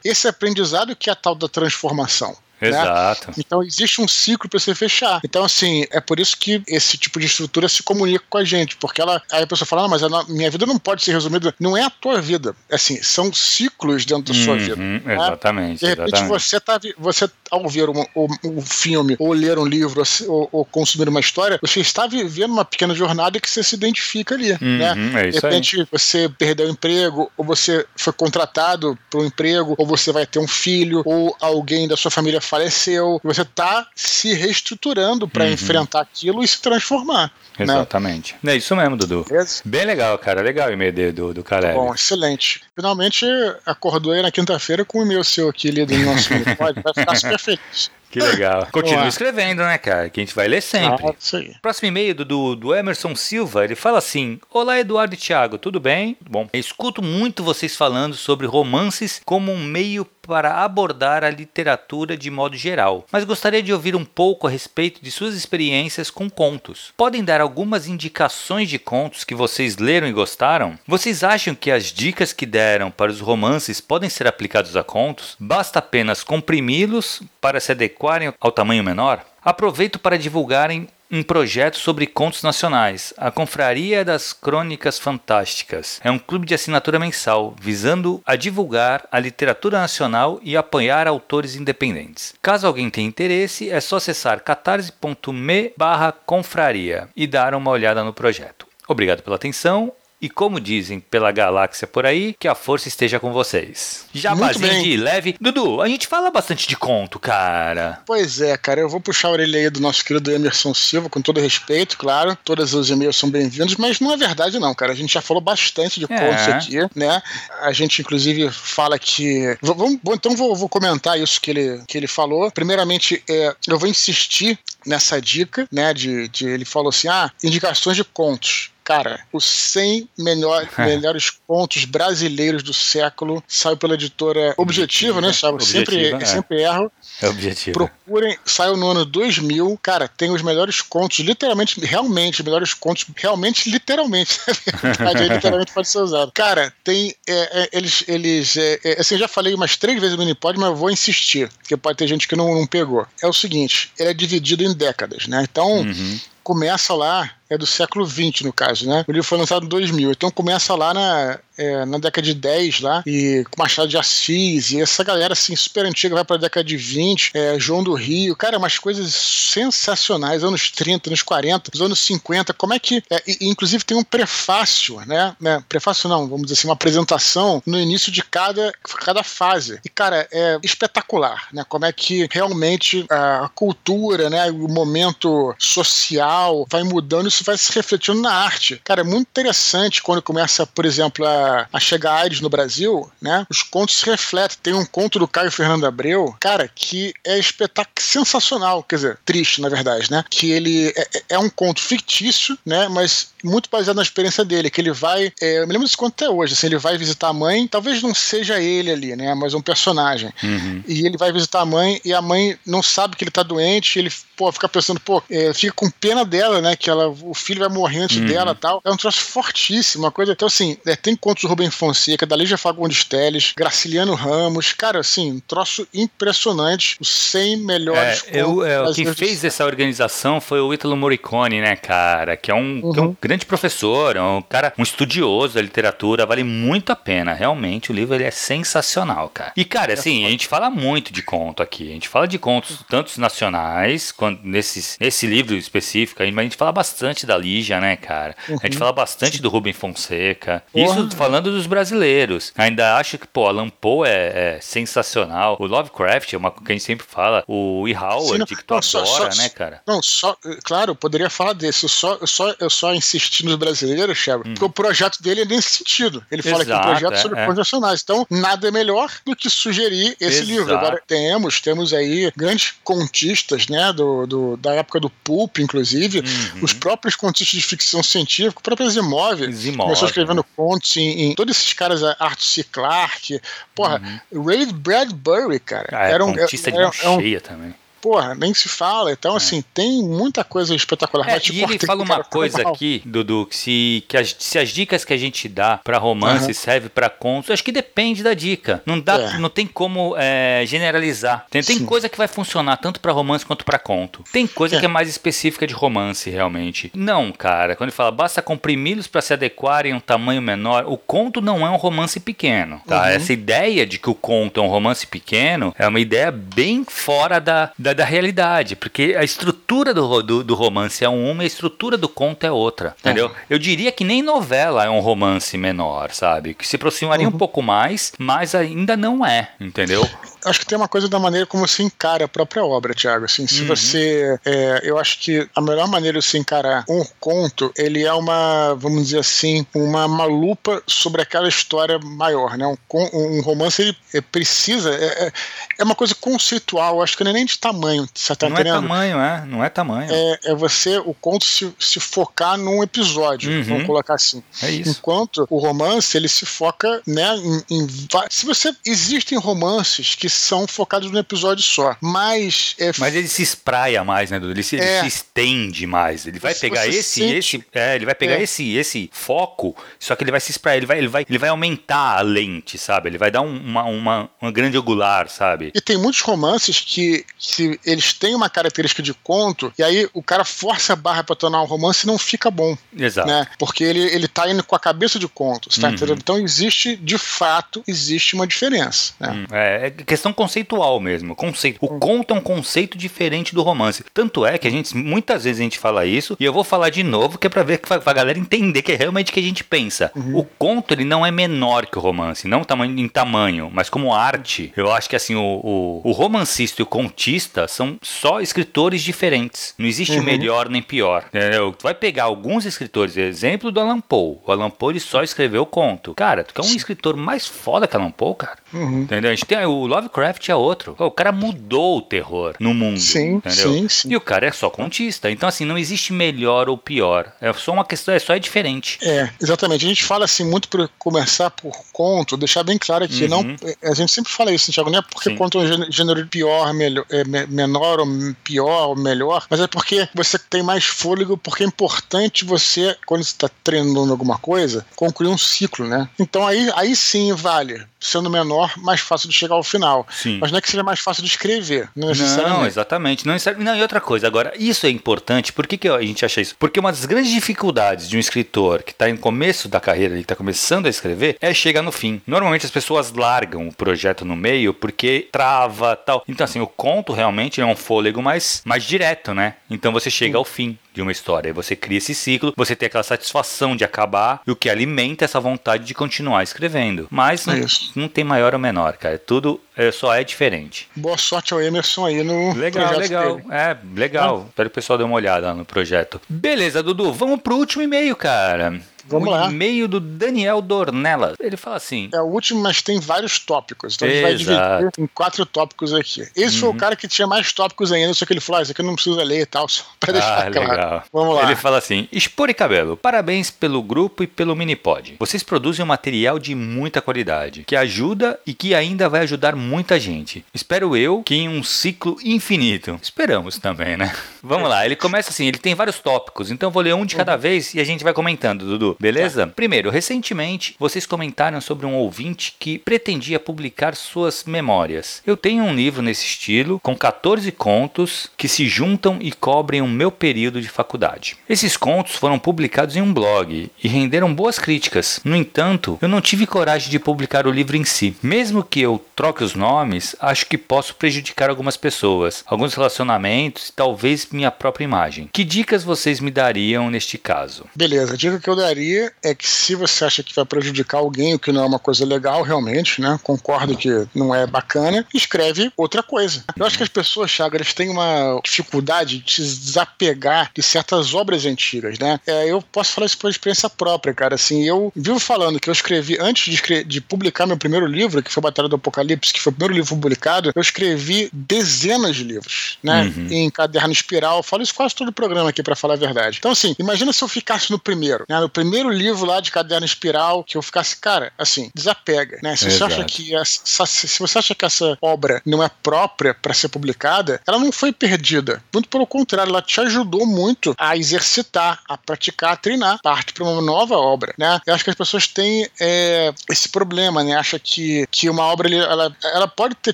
[0.03, 2.35] Esse aprendizado que é a tal da transformação.
[2.61, 2.69] Né?
[2.69, 3.29] Exato.
[3.29, 3.33] Né?
[3.39, 5.19] Então existe um ciclo para você fechar.
[5.23, 8.77] Então, assim, é por isso que esse tipo de estrutura se comunica com a gente,
[8.77, 9.21] porque ela.
[9.31, 11.53] Aí a pessoa fala, ah, mas a minha vida não pode ser resumida.
[11.59, 12.55] Não é a tua vida.
[12.71, 14.75] Assim, são ciclos dentro da sua uhum, vida.
[14.75, 15.01] Né?
[15.05, 15.79] Exatamente.
[15.79, 16.29] De repente, exatamente.
[16.29, 16.79] você tá.
[16.97, 21.19] Você, ao ver um, um, um filme, ou ler um livro, ou, ou, consumir uma
[21.19, 24.51] história, você está vivendo uma pequena jornada que você se identifica ali.
[24.53, 24.93] Uhum, né?
[25.15, 25.87] É de repente, aí.
[25.91, 30.39] você perdeu o emprego, ou você foi contratado para um emprego, ou você vai ter
[30.39, 33.21] um filho, ou alguém da sua família faleceu.
[33.23, 35.51] Você está se reestruturando para uhum.
[35.51, 37.31] enfrentar aquilo e se transformar.
[37.57, 37.63] Né?
[37.63, 38.35] Exatamente.
[38.43, 38.53] Né?
[38.53, 39.25] É isso mesmo, Dudu.
[39.63, 40.41] Bem legal, cara.
[40.41, 41.75] Legal o e-mail do, do Caleb.
[41.75, 42.61] Bom, excelente.
[42.75, 43.25] Finalmente
[43.65, 47.15] acordou aí na quinta-feira com o e-mail seu aqui lido no nosso Pode, vai ficar
[47.15, 47.91] super feliz.
[48.11, 48.67] Que legal.
[48.71, 50.09] Continua escrevendo, né, cara?
[50.09, 51.05] Que a gente vai ler sempre.
[51.07, 51.55] Ah, isso aí.
[51.61, 56.17] Próximo e-mail do, do Emerson Silva, ele fala assim: Olá, Eduardo e Thiago, tudo bem?
[56.29, 62.15] Bom, eu escuto muito vocês falando sobre romances como um meio para abordar a literatura
[62.15, 66.29] de modo geral, mas gostaria de ouvir um pouco a respeito de suas experiências com
[66.29, 66.93] contos.
[66.95, 70.77] Podem dar algumas indicações de contos que vocês leram e gostaram?
[70.87, 75.35] Vocês acham que as dicas que deram para os romances podem ser aplicados a contos?
[75.39, 79.23] Basta apenas comprimi-los para se adequarem ao tamanho menor?
[79.43, 85.99] Aproveito para divulgarem um projeto sobre contos nacionais, a Confraria das Crônicas Fantásticas.
[86.03, 91.57] É um clube de assinatura mensal visando a divulgar a literatura nacional e apoiar autores
[91.57, 92.33] independentes.
[92.41, 98.65] Caso alguém tenha interesse, é só acessar catarse.me/confraria e dar uma olhada no projeto.
[98.87, 99.91] Obrigado pela atenção
[100.21, 104.05] e como dizem pela galáxia por aí, que a força esteja com vocês.
[104.13, 105.35] Jabazinho de leve.
[105.41, 108.01] Dudu, a gente fala bastante de conto, cara.
[108.05, 108.81] Pois é, cara.
[108.81, 112.37] Eu vou puxar a orelha aí do nosso querido Emerson Silva, com todo respeito, claro.
[112.45, 114.91] Todos os e-mails são bem-vindos, mas não é verdade, não, cara.
[114.91, 116.07] A gente já falou bastante de é.
[116.07, 117.21] contos aqui, né?
[117.61, 119.57] A gente, inclusive, fala que.
[119.61, 122.51] Vamos, então vou, vou comentar isso que ele, que ele falou.
[122.51, 125.93] Primeiramente, é, eu vou insistir nessa dica, né?
[125.93, 128.71] De, de ele falou assim: ah, indicações de contos.
[128.83, 135.31] Cara, os 100 melhor, melhores contos brasileiros do século saiu pela editora Objetiva, né?
[135.33, 135.63] Sabe?
[135.63, 136.25] Sempre, é.
[136.25, 136.91] sempre erro.
[137.21, 137.73] É objetivo.
[137.73, 139.79] Procurem, saiu no ano 2000.
[139.81, 144.39] Cara, tem os melhores contos, literalmente, realmente, melhores contos, realmente, literalmente.
[144.81, 146.31] verdade, literalmente pode ser usado.
[146.31, 147.15] Cara, tem.
[147.27, 148.03] É, é, eles.
[148.07, 150.89] eles é, é, assim, eu já falei umas três vezes no Minipod, mas eu vou
[150.89, 153.05] insistir, porque pode ter gente que não, não pegou.
[153.21, 155.45] É o seguinte: ele é dividido em décadas, né?
[155.49, 155.81] Então.
[155.81, 159.03] Uhum começa lá, é do século XX no caso, né?
[159.07, 162.79] O livro foi lançado em 2000, então começa lá na, é, na década de 10
[162.79, 166.39] lá, e com Machado de Assis, e essa galera assim super antiga vai para a
[166.39, 171.71] década de 20, é, João do Rio, cara, umas coisas sensacionais, anos 30, anos 40,
[171.73, 173.03] os anos 50, como é que.
[173.09, 175.35] É, e, inclusive tem um prefácio, né?
[175.39, 175.63] né?
[175.67, 179.79] Prefácio não, vamos dizer assim, uma apresentação no início de cada, cada fase.
[179.83, 181.65] E, cara, é espetacular, né?
[181.67, 184.49] Como é que realmente a cultura, né?
[184.51, 188.81] O momento social vai mudando, isso vai se refletindo na arte.
[188.83, 193.09] Cara, é muito interessante quando começa, por exemplo, a a, chegar a AIDS no Brasil,
[193.21, 193.45] né?
[193.49, 194.57] Os contos se refletem.
[194.61, 199.61] Tem um conto do Caio Fernando Abreu, cara, que é espetáculo sensacional, quer dizer, triste,
[199.61, 200.23] na verdade, né?
[200.29, 202.87] Que ele é, é, é um conto fictício, né?
[202.87, 205.31] Mas muito baseado na experiência dele, que ele vai.
[205.41, 208.01] É, eu me lembro desse conto até hoje, assim, ele vai visitar a mãe, talvez
[208.01, 209.33] não seja ele ali, né?
[209.33, 210.31] Mas um personagem.
[210.43, 210.83] Uhum.
[210.87, 213.99] E ele vai visitar a mãe e a mãe não sabe que ele tá doente,
[213.99, 216.75] ele, pô, fica pensando, pô, é, fica com pena dela, né?
[216.75, 218.25] Que ela, o filho vai morrer antes uhum.
[218.25, 218.81] dela tal.
[218.83, 220.31] É um troço fortíssimo, uma coisa.
[220.31, 224.99] Então, assim, é, tem contos do Rubem Fonseca, da Lígia Fagundes Teles, Graciliano Ramos, cara,
[224.99, 226.97] assim, um troço impressionante.
[226.99, 231.75] Os 100 melhores é, eu, é, Quem fez essa organização foi o Ítalo Morricone, né,
[231.75, 232.35] cara?
[232.35, 232.93] Que é um, uhum.
[232.93, 233.17] que é um uhum.
[233.21, 237.33] grande professor, é um cara, um estudioso da literatura, vale muito a pena.
[237.33, 239.53] Realmente, o livro ele é sensacional, cara.
[239.55, 241.91] E, cara, assim, a gente fala muito de conto aqui.
[241.91, 246.57] A gente fala de contos tantos nacionais, quando, nesses, nesse livro específico, mas a gente
[246.57, 248.35] fala bastante da Lígia, né, cara?
[248.47, 248.57] Uhum.
[248.61, 248.79] A gente uhum.
[248.79, 250.63] fala bastante do Rubem Fonseca.
[250.73, 252.53] Isso falando dos brasileiros.
[252.57, 255.57] Ainda acho que, pô, Alan Poe é, é sensacional.
[255.59, 257.43] O Lovecraft é uma que a gente sempre fala.
[257.47, 257.93] O E.
[257.93, 259.81] Howard, que tu não, adora, só, né, cara?
[259.85, 261.85] Não, só, claro, eu poderia falar desse.
[261.85, 264.41] Eu só, eu só, eu só insisti nos brasileiros, hum.
[264.43, 266.23] porque o projeto dele é nesse sentido.
[266.31, 268.01] Ele Exato, fala que é um projeto sobre é, contos nacionais.
[268.03, 270.47] Então, nada é melhor do que sugerir esse Exato.
[270.47, 270.77] livro.
[270.77, 276.63] Agora, temos, temos aí grandes contistas, né, do, do da época do Pulp, inclusive, uhum.
[276.63, 281.35] os próprios contistas de ficção científica, o próprio Asimov, Asimov começou escrevendo contos em, em,
[281.35, 282.63] todos esses caras, Arthur C.
[282.63, 283.41] Clarke,
[283.75, 284.45] porra, uhum.
[284.45, 285.89] Ray Bradbury, cara.
[285.91, 288.67] Ah, é, era um, contista era, de mão era, cheia um, também porra, nem se
[288.67, 289.11] fala.
[289.11, 289.37] Então, é.
[289.37, 291.29] assim, tem muita coisa espetacular.
[291.29, 295.05] É, e ele fala uma coisa aqui, Dudu, que, se, que as, se as dicas
[295.05, 296.53] que a gente dá para romance uhum.
[296.53, 298.81] serve para contos, acho que depende da dica.
[298.85, 299.37] Não dá, é.
[299.37, 301.45] não tem como é, generalizar.
[301.49, 304.23] Tem, tem coisa que vai funcionar tanto para romance quanto para conto.
[304.31, 304.79] Tem coisa é.
[304.79, 306.91] que é mais específica de romance, realmente.
[306.95, 307.75] Não, cara.
[307.75, 311.65] Quando ele fala basta comprimi-los para se adequarem a um tamanho menor, o conto não
[311.65, 313.01] é um romance pequeno, tá?
[313.01, 313.07] Uhum.
[313.07, 317.39] Essa ideia de que o conto é um romance pequeno é uma ideia bem fora
[317.39, 321.45] da, da da, da realidade, porque a estrutura do, do, do, romance é uma e
[321.45, 323.27] a estrutura do conto é outra, entendeu?
[323.27, 323.33] Uhum.
[323.49, 326.53] Eu diria que nem novela é um romance menor, sabe?
[326.53, 327.33] Que se aproximaria uhum.
[327.33, 330.07] um pouco mais, mas ainda não é, entendeu?
[330.45, 333.25] acho que tem uma coisa da maneira como você encara a própria obra, Thiago.
[333.25, 333.67] Assim, se uhum.
[333.67, 334.39] você.
[334.45, 338.73] É, eu acho que a melhor maneira de se encarar um conto, ele é uma,
[338.75, 342.65] vamos dizer assim, uma, uma lupa sobre aquela história maior, né?
[342.67, 344.93] Um, um romance, ele precisa.
[344.93, 345.31] É, é,
[345.79, 347.80] é uma coisa conceitual, acho que não é nem de tamanho,
[348.13, 348.81] você tá não entendendo?
[348.81, 349.45] Não é tamanho, é.
[349.45, 350.11] Não é tamanho.
[350.11, 353.63] É, é você, o conto, se, se focar num episódio, uhum.
[353.63, 354.43] vamos colocar assim.
[354.61, 354.91] É isso.
[354.91, 357.35] Enquanto o romance, ele se foca, né,
[357.69, 357.87] em, em
[358.29, 358.71] se você.
[358.85, 361.95] Existem romances que são focados num episódio só.
[362.01, 362.75] Mas.
[362.79, 362.91] É...
[362.97, 364.51] Mas ele se espraia mais, né, Dudu?
[364.51, 364.99] Ele se, é.
[364.99, 366.25] ele se estende mais.
[366.25, 367.57] Ele vai pegar esse, sente...
[367.57, 367.65] esse.
[367.73, 368.43] É, ele vai pegar é.
[368.43, 371.49] esse, esse foco, só que ele vai se espraiar, ele vai, ele vai, ele vai
[371.49, 373.09] aumentar a lente, sabe?
[373.09, 375.71] Ele vai dar uma, uma, uma grande angular, sabe?
[375.73, 380.23] E tem muitos romances que, que eles têm uma característica de conto, e aí o
[380.23, 382.77] cara força a barra pra tornar um romance e não fica bom.
[382.97, 383.27] Exato.
[383.27, 383.47] Né?
[383.57, 385.93] Porque ele, ele tá indo com a cabeça de conto, tá uhum.
[385.93, 386.19] entendendo?
[386.19, 389.13] Então existe, de fato, existe uma diferença.
[389.19, 389.29] Né?
[389.31, 391.35] Hum, é, é, questão conceitual mesmo.
[391.35, 391.77] Conceito.
[391.81, 394.03] O conto é um conceito diferente do romance.
[394.13, 396.89] Tanto é que a gente, muitas vezes a gente fala isso, e eu vou falar
[396.89, 399.43] de novo, que é pra ver, pra galera entender que é realmente o que a
[399.43, 400.11] gente pensa.
[400.15, 400.37] Uhum.
[400.37, 404.13] O conto, ele não é menor que o romance, não tamanho, em tamanho, mas como
[404.13, 409.01] arte, eu acho que assim, o, o, o romancista e o contista são só escritores
[409.01, 409.73] diferentes.
[409.77, 410.23] Não existe uhum.
[410.23, 411.25] melhor nem pior.
[411.27, 411.71] Entendeu?
[411.71, 414.37] Tu vai pegar alguns escritores, exemplo do Alan Poe.
[414.45, 416.13] O Alan Poe ele só escreveu conto.
[416.13, 418.57] Cara, tu quer um escritor mais foda que Alan Poe, cara?
[418.73, 419.01] Uhum.
[419.01, 419.31] Entendeu?
[419.31, 420.95] A gente tem, o Lovecraft é outro.
[420.97, 422.99] O cara mudou o terror no mundo.
[422.99, 423.73] Sim, entendeu?
[423.73, 424.09] sim, sim.
[424.11, 425.29] E o cara é só contista.
[425.29, 427.31] Então, assim, não existe melhor ou pior.
[427.41, 428.97] É só uma questão, é só é diferente.
[429.01, 429.85] É, exatamente.
[429.85, 433.23] A gente fala assim muito por começar por conto, deixar bem claro aqui.
[433.23, 433.29] Uhum.
[433.29, 435.35] Não, a gente sempre fala isso, Thiago, não é porque sim.
[435.35, 438.07] conto é um gênero pior, melhor, é, menor ou
[438.43, 443.23] pior ou melhor, mas é porque você tem mais fôlego, porque é importante você, quando
[443.23, 446.09] você está treinando alguma coisa, concluir um ciclo, né?
[446.19, 450.05] Então aí, aí sim vale sendo menor, mais fácil de chegar ao final.
[450.09, 450.39] Sim.
[450.41, 452.59] Mas não é que seja mais fácil de escrever, não necessariamente.
[452.59, 453.27] Não, exatamente.
[453.27, 456.41] Não, não, e outra coisa, agora, isso é importante, por que, que a gente acha
[456.41, 456.55] isso?
[456.57, 460.21] Porque uma das grandes dificuldades de um escritor que está em começo da carreira, que
[460.21, 462.21] está começando a escrever, é chegar no fim.
[462.25, 466.23] Normalmente as pessoas largam o projeto no meio porque trava tal.
[466.27, 469.55] Então, assim, o conto realmente é um fôlego mais, mais direto, né?
[469.69, 470.37] Então você chega Sim.
[470.37, 471.49] ao fim de uma história.
[471.49, 475.25] E você cria esse ciclo, você tem aquela satisfação de acabar, e o que alimenta
[475.25, 477.07] essa vontade de continuar escrevendo.
[477.09, 479.17] Mas é não, não, tem maior ou menor, cara.
[479.17, 480.89] Tudo é, só é diferente.
[480.95, 483.35] Boa sorte ao Emerson aí no legal, legal.
[483.37, 483.47] Dele.
[483.51, 484.45] É, legal.
[484.49, 486.21] Espero que o pessoal dê uma olhada no projeto.
[486.27, 488.81] Beleza, Dudu, vamos pro último e-mail, cara.
[489.05, 489.49] Vamos o lá.
[489.49, 491.35] e-mail do Daniel Dornella.
[491.39, 493.95] Ele fala assim: É o último, mas tem vários tópicos.
[493.95, 496.21] Então a gente vai dividir em quatro tópicos aqui.
[496.35, 496.59] Esse uhum.
[496.59, 496.77] foi o uhum.
[496.77, 499.23] cara que tinha mais tópicos ainda, só que ele falou: ah, isso aqui não precisa
[499.23, 500.71] ler e tal, só pra deixar ah, claro.
[500.71, 501.03] Legal.
[501.11, 501.43] Vamos lá.
[501.43, 505.15] Ele fala assim: Expor e Cabelo, parabéns pelo grupo e pelo Minipod.
[505.19, 509.99] Vocês produzem um material de muita qualidade, que ajuda e que ainda vai ajudar muita
[509.99, 510.43] gente.
[510.53, 512.99] Espero eu que em um ciclo infinito.
[513.01, 514.13] Esperamos também, né?
[514.43, 517.15] Vamos lá, ele começa assim: ele tem vários tópicos, então eu vou ler um de
[517.15, 518.97] cada vez e a gente vai comentando, Dudu.
[518.99, 519.47] Beleza?
[519.47, 519.53] Tá.
[519.55, 525.21] Primeiro, recentemente vocês comentaram sobre um ouvinte que pretendia publicar suas memórias.
[525.25, 529.87] Eu tenho um livro nesse estilo, com 14 contos que se juntam e cobrem o
[529.87, 531.37] meu período de faculdade.
[531.47, 535.19] Esses contos foram publicados em um blog e renderam boas críticas.
[535.23, 538.15] No entanto, eu não tive coragem de publicar o livro em si.
[538.21, 543.73] Mesmo que eu troque os nomes, acho que posso prejudicar algumas pessoas, alguns relacionamentos e
[543.73, 545.29] talvez minha própria imagem.
[545.31, 547.65] Que dicas vocês me dariam neste caso?
[547.75, 551.33] Beleza, a dica que eu daria é que se você acha que vai prejudicar alguém,
[551.33, 553.19] o que não é uma coisa legal realmente, né?
[553.23, 556.43] Concordo que não é bacana, escreve outra coisa.
[556.57, 561.45] Eu acho que as pessoas, Chagras, têm uma dificuldade de se desapegar de certas obras
[561.45, 562.19] antigas, né?
[562.25, 564.35] É, eu posso falar isso por experiência própria, cara.
[564.35, 568.31] Assim, eu vivo falando que eu escrevi, antes de, de publicar meu primeiro livro, que
[568.31, 572.77] foi Batalha do Apocalipse, que foi o primeiro livro publicado, eu escrevi dezenas de livros,
[572.83, 573.03] né?
[573.03, 573.27] Uhum.
[573.29, 574.37] Em caderno espiral.
[574.37, 576.37] Eu falo isso quase todo o programa aqui, para falar a verdade.
[576.39, 578.39] Então, assim, imagina se eu ficasse no primeiro, né?
[578.39, 582.55] No primeiro primeiro livro lá de caderno espiral que eu ficasse, cara, assim, desapega, né?
[582.55, 586.53] Se você acha que essa, se você acha que essa obra não é própria para
[586.53, 588.63] ser publicada, ela não foi perdida.
[588.73, 593.43] Muito pelo contrário, ela te ajudou muito a exercitar, a praticar, a treinar, parte para
[593.43, 594.59] uma nova obra, né?
[594.65, 597.35] Eu acho que as pessoas têm é, esse problema, né?
[597.35, 599.93] Acha que, que uma obra ela, ela pode ter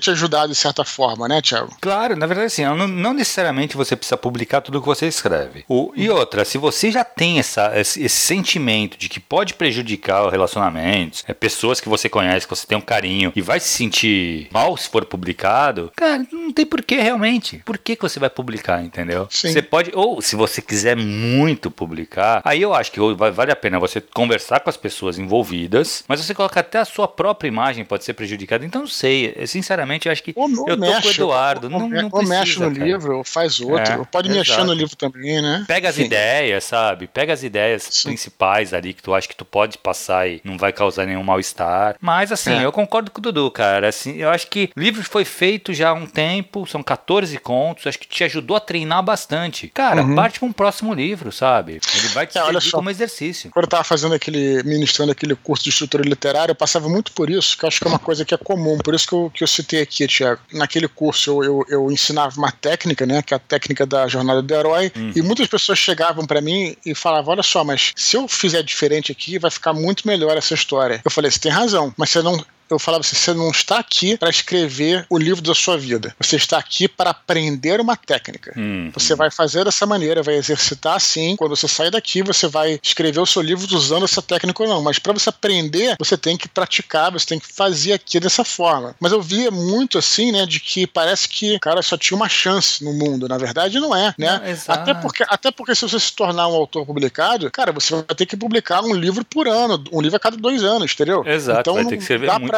[0.00, 1.76] te ajudado de certa forma, né, Tiago?
[1.80, 5.64] Claro, na verdade, assim, não, não necessariamente você precisa publicar tudo que você escreve.
[5.68, 10.28] O, e outra, se você já tem essa, esse, esse sentimento de que pode prejudicar
[10.28, 14.48] relacionamentos, é pessoas que você conhece, que você tem um carinho e vai se sentir
[14.50, 17.62] mal se for publicado, cara, não tem porquê realmente.
[17.64, 19.26] Por que, que você vai publicar, entendeu?
[19.30, 19.52] Sim.
[19.52, 23.78] Você pode, ou se você quiser muito publicar, aí eu acho que vale a pena
[23.78, 28.04] você conversar com as pessoas envolvidas, mas você coloca até a sua própria imagem pode
[28.04, 28.64] ser prejudicada.
[28.64, 31.70] Então não sei, eu, acho que ou, ou eu tô mexe, com o Eduardo, ou,
[31.70, 32.84] não, não precisa, mexe no cara.
[32.84, 34.38] livro, ou faz outro, é, pode exato.
[34.38, 35.64] mexer no livro também, né?
[35.66, 36.04] Pega as Sim.
[36.04, 37.06] ideias, sabe?
[37.06, 38.08] Pega as ideias Sim.
[38.08, 41.96] principais ali que tu acha que tu pode passar e não vai causar nenhum mal-estar.
[42.00, 42.64] Mas assim, é.
[42.64, 43.88] eu concordo com o Dudu, cara.
[43.88, 47.86] Assim, eu acho que o livro foi feito já há um tempo, são 14 contos,
[47.86, 49.68] acho que te ajudou a treinar bastante.
[49.68, 50.14] Cara, uhum.
[50.14, 51.80] parte para um próximo livro, sabe?
[51.96, 53.50] Ele vai te é, servir como exercício.
[53.50, 57.30] Quando eu tava fazendo aquele, ministrando aquele curso de estrutura literária, eu passava muito por
[57.30, 58.78] isso, que eu acho que é uma coisa que é comum.
[58.78, 60.40] Por isso que eu, que eu citei aqui, Tiago.
[60.52, 63.22] Naquele curso eu, eu, eu, ensinava uma técnica, né?
[63.22, 64.92] Que é a técnica da jornada do herói.
[64.96, 65.12] Uhum.
[65.14, 69.12] E muitas pessoas chegavam para mim e falavam: olha só, mas se eu fizer diferente
[69.12, 71.00] aqui, vai ficar muito melhor essa história.
[71.04, 74.16] Eu falei, você tem razão, mas você não eu falava assim: você não está aqui
[74.16, 76.14] para escrever o livro da sua vida.
[76.18, 78.52] Você está aqui para aprender uma técnica.
[78.56, 81.36] Hum, você vai fazer dessa maneira, vai exercitar assim.
[81.36, 84.82] Quando você sair daqui, você vai escrever o seu livro usando essa técnica ou não.
[84.82, 88.94] Mas para você aprender, você tem que praticar, você tem que fazer aqui dessa forma.
[89.00, 92.28] Mas eu via muito assim, né, de que parece que o cara só tinha uma
[92.28, 93.28] chance no mundo.
[93.28, 94.56] Na verdade, não é, né?
[94.66, 98.04] Não, até, porque, até porque se você se tornar um autor publicado, cara, você vai
[98.16, 101.24] ter que publicar um livro por ano, um livro a cada dois anos, entendeu?
[101.26, 102.57] Exato, então, vai ter que escrever muito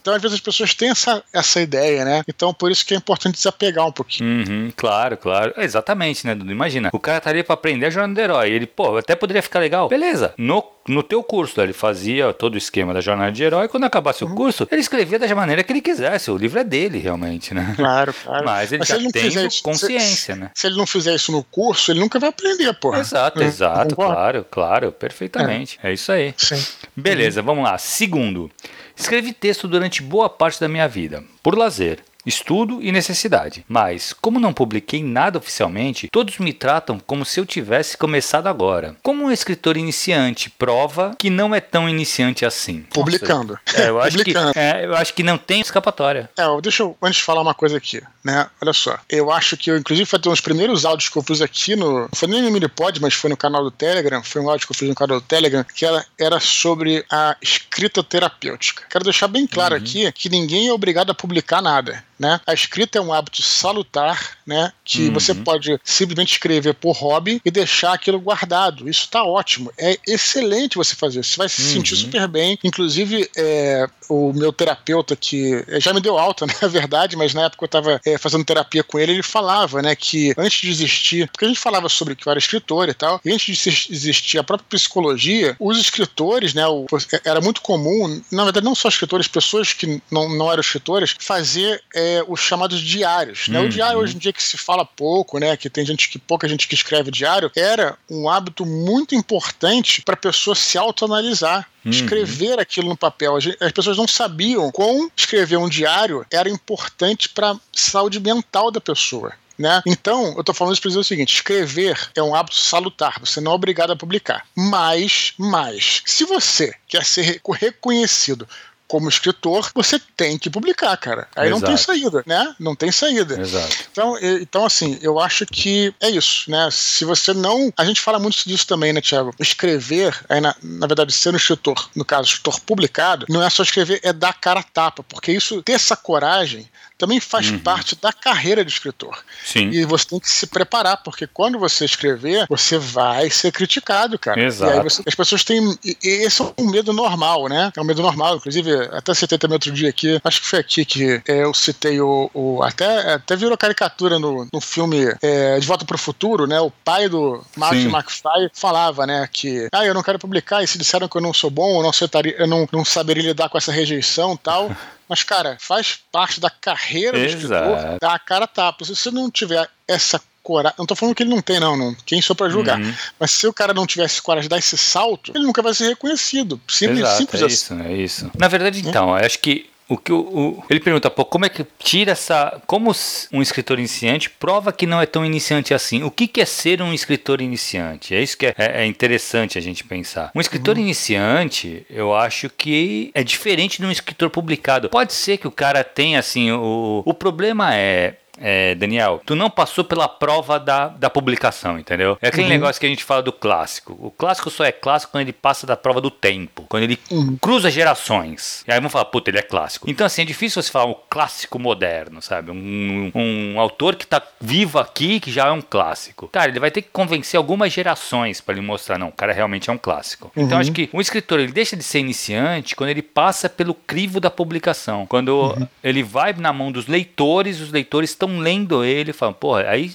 [0.00, 2.22] Então, às vezes, as pessoas têm essa, essa ideia, né?
[2.28, 4.48] Então, por isso que é importante desapegar um pouquinho.
[4.48, 5.54] Uhum, claro, claro.
[5.56, 6.52] Exatamente, né, Dudu?
[6.52, 8.50] Imagina, o cara estaria para aprender a jornada do herói.
[8.50, 9.88] Ele, pô, até poderia ficar legal.
[9.88, 13.84] Beleza, no no teu curso, ele fazia todo o esquema da jornada de herói, quando
[13.84, 14.32] acabasse uhum.
[14.32, 16.30] o curso, ele escrevia da maneira que ele quisesse.
[16.30, 17.72] O livro é dele, realmente, né?
[17.74, 18.44] Claro, claro.
[18.44, 20.50] Mas ele Mas já ele tem isso, consciência, se, né?
[20.54, 23.00] Se ele não fizer isso no curso, ele nunca vai aprender, porra.
[23.00, 25.78] Exato, é, exato, claro, claro, perfeitamente.
[25.82, 26.34] É, é isso aí.
[26.36, 26.62] Sim.
[26.94, 27.78] Beleza, vamos lá.
[27.78, 28.50] Segundo,
[28.96, 33.64] escrevi texto durante boa parte da minha vida, por lazer estudo e necessidade.
[33.68, 38.96] Mas, como não publiquei nada oficialmente, todos me tratam como se eu tivesse começado agora.
[39.02, 42.84] Como um escritor iniciante, prova que não é tão iniciante assim.
[42.90, 43.58] Publicando.
[43.74, 44.52] É, eu, acho Publicando.
[44.52, 46.30] Que, é, eu acho que não tem escapatória.
[46.36, 48.48] É, deixa eu antes falar uma coisa aqui, né?
[48.60, 48.98] Olha só.
[49.08, 52.00] Eu acho que eu, inclusive, foi um dos primeiros áudios que eu fiz aqui no.
[52.00, 54.22] Não foi nem no Minipod, mas foi no canal do Telegram.
[54.22, 57.36] Foi um áudio que eu fiz no canal do Telegram, que ela era sobre a
[57.42, 58.84] escrita terapêutica.
[58.88, 59.82] Quero deixar bem claro uhum.
[59.82, 62.02] aqui que ninguém é obrigado a publicar nada.
[62.18, 62.40] Né?
[62.46, 64.72] A escrita é um hábito salutar, né?
[64.84, 65.14] Que uhum.
[65.14, 68.88] você pode simplesmente escrever por hobby e deixar aquilo guardado.
[68.88, 69.72] Isso está ótimo.
[69.76, 71.24] É excelente você fazer.
[71.24, 71.68] Você vai se uhum.
[71.68, 72.58] sentir super bem.
[72.62, 77.64] Inclusive, é, o meu terapeuta, que já me deu alta, na verdade, mas na época
[77.64, 81.44] eu estava é, fazendo terapia com ele, ele falava, né, que antes de existir, porque
[81.44, 84.44] a gente falava sobre que eu era escritor e tal, e antes de existir a
[84.44, 86.86] própria psicologia, os escritores, né, o,
[87.24, 91.82] era muito comum, na verdade, não só escritores, pessoas que não, não eram escritores, fazer.
[91.94, 93.48] É, os chamados diários.
[93.48, 93.60] Né?
[93.60, 95.56] O diário hoje em dia que se fala pouco, né?
[95.56, 100.14] Que tem gente que pouca gente que escreve diário, era um hábito muito importante para
[100.14, 101.68] a pessoa se autoanalisar.
[101.84, 101.90] Uhum.
[101.90, 103.36] Escrever aquilo no papel.
[103.36, 108.80] As pessoas não sabiam como escrever um diário era importante para a saúde mental da
[108.80, 109.32] pessoa.
[109.56, 109.82] Né?
[109.86, 113.40] Então, eu estou falando isso para dizer o seguinte: escrever é um hábito salutar, você
[113.40, 114.44] não é obrigado a publicar.
[114.56, 118.48] Mas, mas, se você quer ser reconhecido
[118.94, 121.26] como escritor, você tem que publicar, cara.
[121.34, 121.60] Aí Exato.
[121.60, 122.54] não tem saída, né?
[122.60, 123.40] Não tem saída.
[123.40, 123.76] Exato.
[123.90, 126.68] Então, então, assim, eu acho que é isso, né?
[126.70, 127.72] Se você não.
[127.76, 129.34] A gente fala muito disso também, né, Tiago?
[129.40, 133.64] Escrever, aí na, na verdade, ser um escritor, no caso, escritor publicado, não é só
[133.64, 137.58] escrever, é dar cara a tapa, porque isso, ter essa coragem, também faz uhum.
[137.58, 139.18] parte da carreira de escritor.
[139.44, 139.70] Sim.
[139.70, 144.40] E você tem que se preparar, porque quando você escrever, você vai ser criticado, cara.
[144.40, 144.72] Exato.
[144.72, 145.76] E aí você, as pessoas têm.
[145.84, 147.72] E esse é um medo normal, né?
[147.76, 148.36] É um medo normal.
[148.36, 152.00] Inclusive, até citei também outro dia aqui, acho que foi aqui que é, eu citei
[152.00, 152.30] o.
[152.32, 156.60] o até, até virou caricatura no, no filme é, De Volta para o Futuro, né?
[156.60, 159.28] O pai do Martin McFly falava, né?
[159.32, 161.82] Que, ah, eu não quero publicar, e se disseram que eu não sou bom, eu
[161.82, 164.70] não, aceitaria, eu não, não saberia lidar com essa rejeição tal.
[165.08, 168.84] Mas, cara, faz parte da carreira do escritor dar a cara tapa.
[168.84, 170.76] Se você não tiver essa coragem.
[170.78, 171.96] Não tô falando que ele não tem, não, não.
[172.04, 172.78] Quem sou para julgar.
[172.78, 172.94] Uhum.
[173.18, 175.88] Mas se o cara não tivesse coragem de dar esse salto, ele nunca vai ser
[175.88, 176.60] reconhecido.
[176.68, 177.54] Simples, Exato, simples é assim.
[177.54, 178.30] Isso, é isso.
[178.38, 179.24] Na verdade, então, é.
[179.24, 182.60] acho que o que o, o, ele pergunta, pô, como é que tira essa.
[182.66, 182.92] Como
[183.32, 186.02] um escritor iniciante prova que não é tão iniciante assim?
[186.02, 188.14] O que, que é ser um escritor iniciante?
[188.14, 190.30] É isso que é, é, é interessante a gente pensar.
[190.34, 190.82] Um escritor uhum.
[190.82, 194.88] iniciante, eu acho que é diferente de um escritor publicado.
[194.88, 196.50] Pode ser que o cara tenha assim.
[196.50, 202.18] O, o problema é é, Daniel, tu não passou pela prova da, da publicação, entendeu?
[202.20, 202.48] É aquele uhum.
[202.50, 203.96] negócio que a gente fala do clássico.
[204.00, 207.36] O clássico só é clássico quando ele passa da prova do tempo, quando ele uhum.
[207.40, 208.64] cruza gerações.
[208.66, 209.88] E aí vamos falar, puta, ele é clássico.
[209.88, 212.50] Então, assim, é difícil você falar um clássico moderno, sabe?
[212.50, 216.28] Um, um, um autor que tá vivo aqui, que já é um clássico.
[216.28, 219.70] Cara, ele vai ter que convencer algumas gerações para ele mostrar, não, o cara realmente
[219.70, 220.30] é um clássico.
[220.32, 220.54] Então, uhum.
[220.54, 224.20] Então, acho que o escritor, ele deixa de ser iniciante quando ele passa pelo crivo
[224.20, 225.04] da publicação.
[225.04, 225.66] Quando uhum.
[225.82, 229.64] ele vai na mão dos leitores, os leitores estão estão lendo ele e falam, porra,
[229.68, 229.92] aí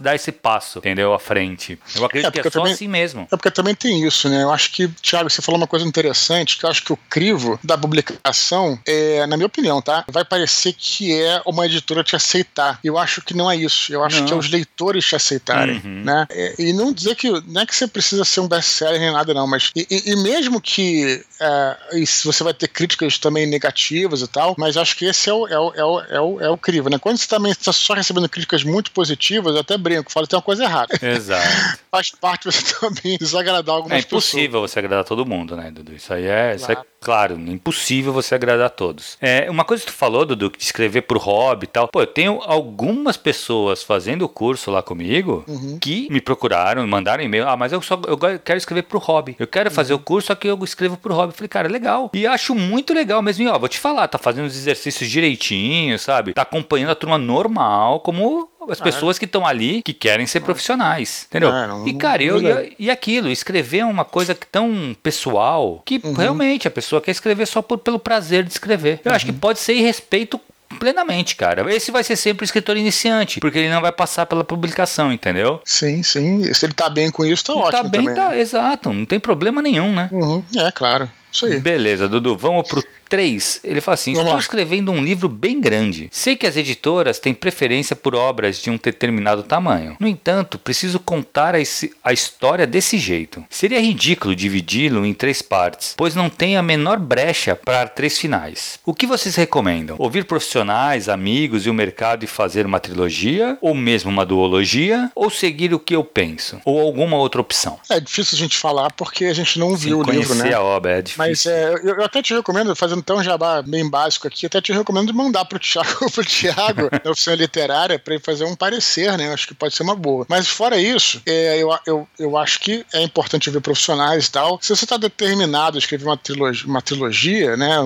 [0.00, 1.12] dá esse passo, entendeu?
[1.12, 1.78] À frente.
[1.94, 3.22] Eu acredito é, que é só também, assim mesmo.
[3.30, 4.42] É porque também tem isso, né?
[4.42, 7.58] Eu acho que, Thiago, você falou uma coisa interessante, que eu acho que o crivo
[7.62, 10.04] da publicação, é, na minha opinião, tá?
[10.08, 12.78] Vai parecer que é uma editora te aceitar.
[12.82, 13.92] Eu acho que não é isso.
[13.92, 14.26] Eu acho não.
[14.26, 16.04] que é os leitores te aceitarem, uhum.
[16.04, 16.26] né?
[16.30, 19.34] É, e não dizer que não é que você precisa ser um best-seller nem nada,
[19.34, 21.76] não, mas e, e, e mesmo que é,
[22.24, 25.58] você vai ter críticas também negativas e tal, mas acho que esse é o, é
[25.58, 26.98] o, é o, é o, é o crivo, né?
[26.98, 30.42] Quando você também está só recebendo críticas muito positivas, eu até brinco, falo tem uma
[30.42, 30.98] coisa errada.
[31.02, 31.48] Exato.
[31.90, 34.04] Faz parte você também desagradar algumas pessoas.
[34.04, 34.70] É impossível pessoas.
[34.70, 35.94] você agradar todo mundo, né, Dudu?
[35.94, 36.56] Isso aí é, claro.
[36.56, 39.16] isso é claro, impossível você agradar a todos.
[39.20, 41.88] É, uma coisa que tu falou, Dudu, de escrever pro hobby e tal.
[41.88, 45.78] Pô, eu tenho algumas pessoas fazendo o curso lá comigo uhum.
[45.78, 47.48] que me procuraram, mandaram e-mail.
[47.48, 49.36] Ah, mas eu só eu quero escrever pro hobby.
[49.38, 50.00] Eu quero fazer uhum.
[50.00, 51.32] o curso, só que eu escrevo pro hobby.
[51.32, 52.10] Eu falei, cara, legal.
[52.12, 53.44] E acho muito legal mesmo.
[53.44, 56.32] E, ó, vou te falar, tá fazendo os exercícios direitinho, sabe?
[56.32, 60.40] Tá acompanhando a turma normal, como as pessoas ah, que estão ali que querem ser
[60.40, 61.50] profissionais, entendeu?
[61.50, 66.12] Não, e cara, eu, e, e aquilo, escrever é uma coisa tão pessoal que uhum.
[66.12, 69.00] realmente a pessoa quer escrever só por, pelo prazer de escrever.
[69.04, 69.16] Eu uhum.
[69.16, 69.38] acho que uhum.
[69.38, 70.40] pode ser irrespeito
[70.78, 71.74] plenamente, cara.
[71.74, 75.60] Esse vai ser sempre o escritor iniciante, porque ele não vai passar pela publicação, entendeu?
[75.64, 76.52] Sim, sim.
[76.52, 77.82] Se ele tá bem com isso, tá ele ótimo.
[77.82, 78.40] Tá bem, também, tá, né?
[78.40, 78.92] exato.
[78.92, 80.08] Não tem problema nenhum, né?
[80.12, 80.42] Uhum.
[80.56, 81.10] É, claro.
[81.32, 81.60] Isso aí.
[81.60, 82.36] Beleza, Dudu.
[82.36, 86.08] Vamos pro 3, ele fala assim: Estou escrevendo um livro bem grande.
[86.12, 89.96] Sei que as editoras têm preferência por obras de um determinado tamanho.
[89.98, 93.44] No entanto, preciso contar a, esse, a história desse jeito.
[93.48, 98.78] Seria ridículo dividi-lo em três partes, pois não tem a menor brecha para três finais.
[98.84, 99.96] O que vocês recomendam?
[99.98, 103.56] Ouvir profissionais, amigos e o mercado e fazer uma trilogia?
[103.60, 105.10] Ou mesmo uma duologia?
[105.14, 106.60] Ou seguir o que eu penso?
[106.64, 107.78] Ou alguma outra opção?
[107.90, 110.52] É difícil a gente falar porque a gente não viu Sim, o livro, né?
[110.52, 111.24] a obra, é difícil.
[111.24, 114.72] Mas é, eu até te recomendo fazer fazendo tão jabá bem básico aqui, até te
[114.72, 119.32] recomendo mandar pro Thiago, pro Thiago na oficina literária, para ele fazer um parecer, né?
[119.32, 120.26] Acho que pode ser uma boa.
[120.28, 124.58] Mas fora isso, é, eu, eu, eu acho que é importante ver profissionais e tal.
[124.60, 127.76] Se você está determinado a escrever uma trilogia, uma trilogia né?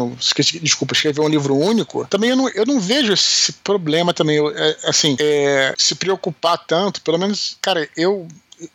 [0.62, 4.36] Desculpa, escrever um livro único, também eu não, eu não vejo esse problema também.
[4.36, 8.26] Eu, é, assim, é, se preocupar tanto, pelo menos, cara, eu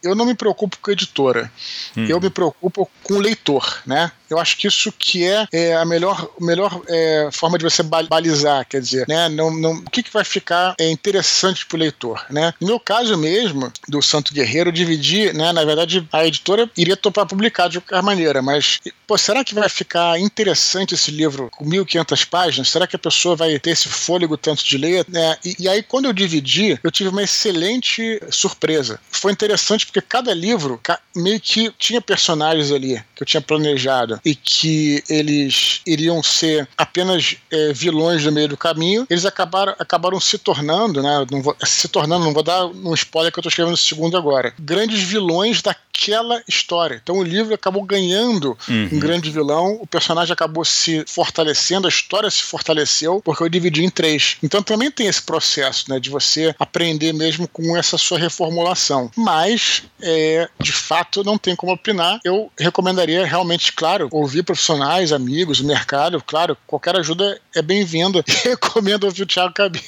[0.03, 1.51] eu não me preocupo com a editora,
[1.95, 2.05] hum.
[2.05, 4.11] eu me preocupo com o leitor, né?
[4.29, 8.65] Eu acho que isso que é, é a melhor, melhor é, forma de você balizar,
[8.67, 9.29] quer dizer, né?
[9.29, 12.53] Não, não, o que, que vai ficar é, interessante para o leitor, né?
[12.59, 15.51] No meu caso mesmo, do Santo Guerreiro, eu dividi, né?
[15.51, 19.69] Na verdade, a editora iria topar publicar de qualquer maneira, mas, pô, será que vai
[19.69, 22.69] ficar interessante esse livro com 1.500 páginas?
[22.69, 25.05] Será que a pessoa vai ter esse fôlego tanto de ler?
[25.07, 25.37] Né?
[25.43, 28.99] E, e aí, quando eu dividi, eu tive uma excelente surpresa.
[29.11, 30.79] Foi interessante porque cada livro
[31.15, 37.35] meio que tinha personagens ali que eu tinha planejado e que eles iriam ser apenas
[37.51, 41.25] é, vilões no meio do caminho, eles acabaram, acabaram se tornando, né?
[41.31, 44.17] Não vou, se tornando, não vou dar um spoiler que eu estou escrevendo no segundo
[44.17, 46.99] agora, grandes vilões daquela história.
[47.01, 48.89] Então o livro acabou ganhando uhum.
[48.93, 53.83] um grande vilão, o personagem acabou se fortalecendo, a história se fortaleceu, porque eu dividi
[53.83, 54.37] em três.
[54.43, 55.99] Então também tem esse processo, né?
[55.99, 59.11] De você aprender mesmo com essa sua reformulação.
[59.15, 62.19] Mas, é, de fato, não tem como opinar.
[62.23, 68.23] Eu recomendaria realmente, claro, ouvir profissionais, amigos, mercado, claro, qualquer ajuda é bem-vinda.
[68.43, 69.83] Recomendo ouvir o Thiago Cabelo.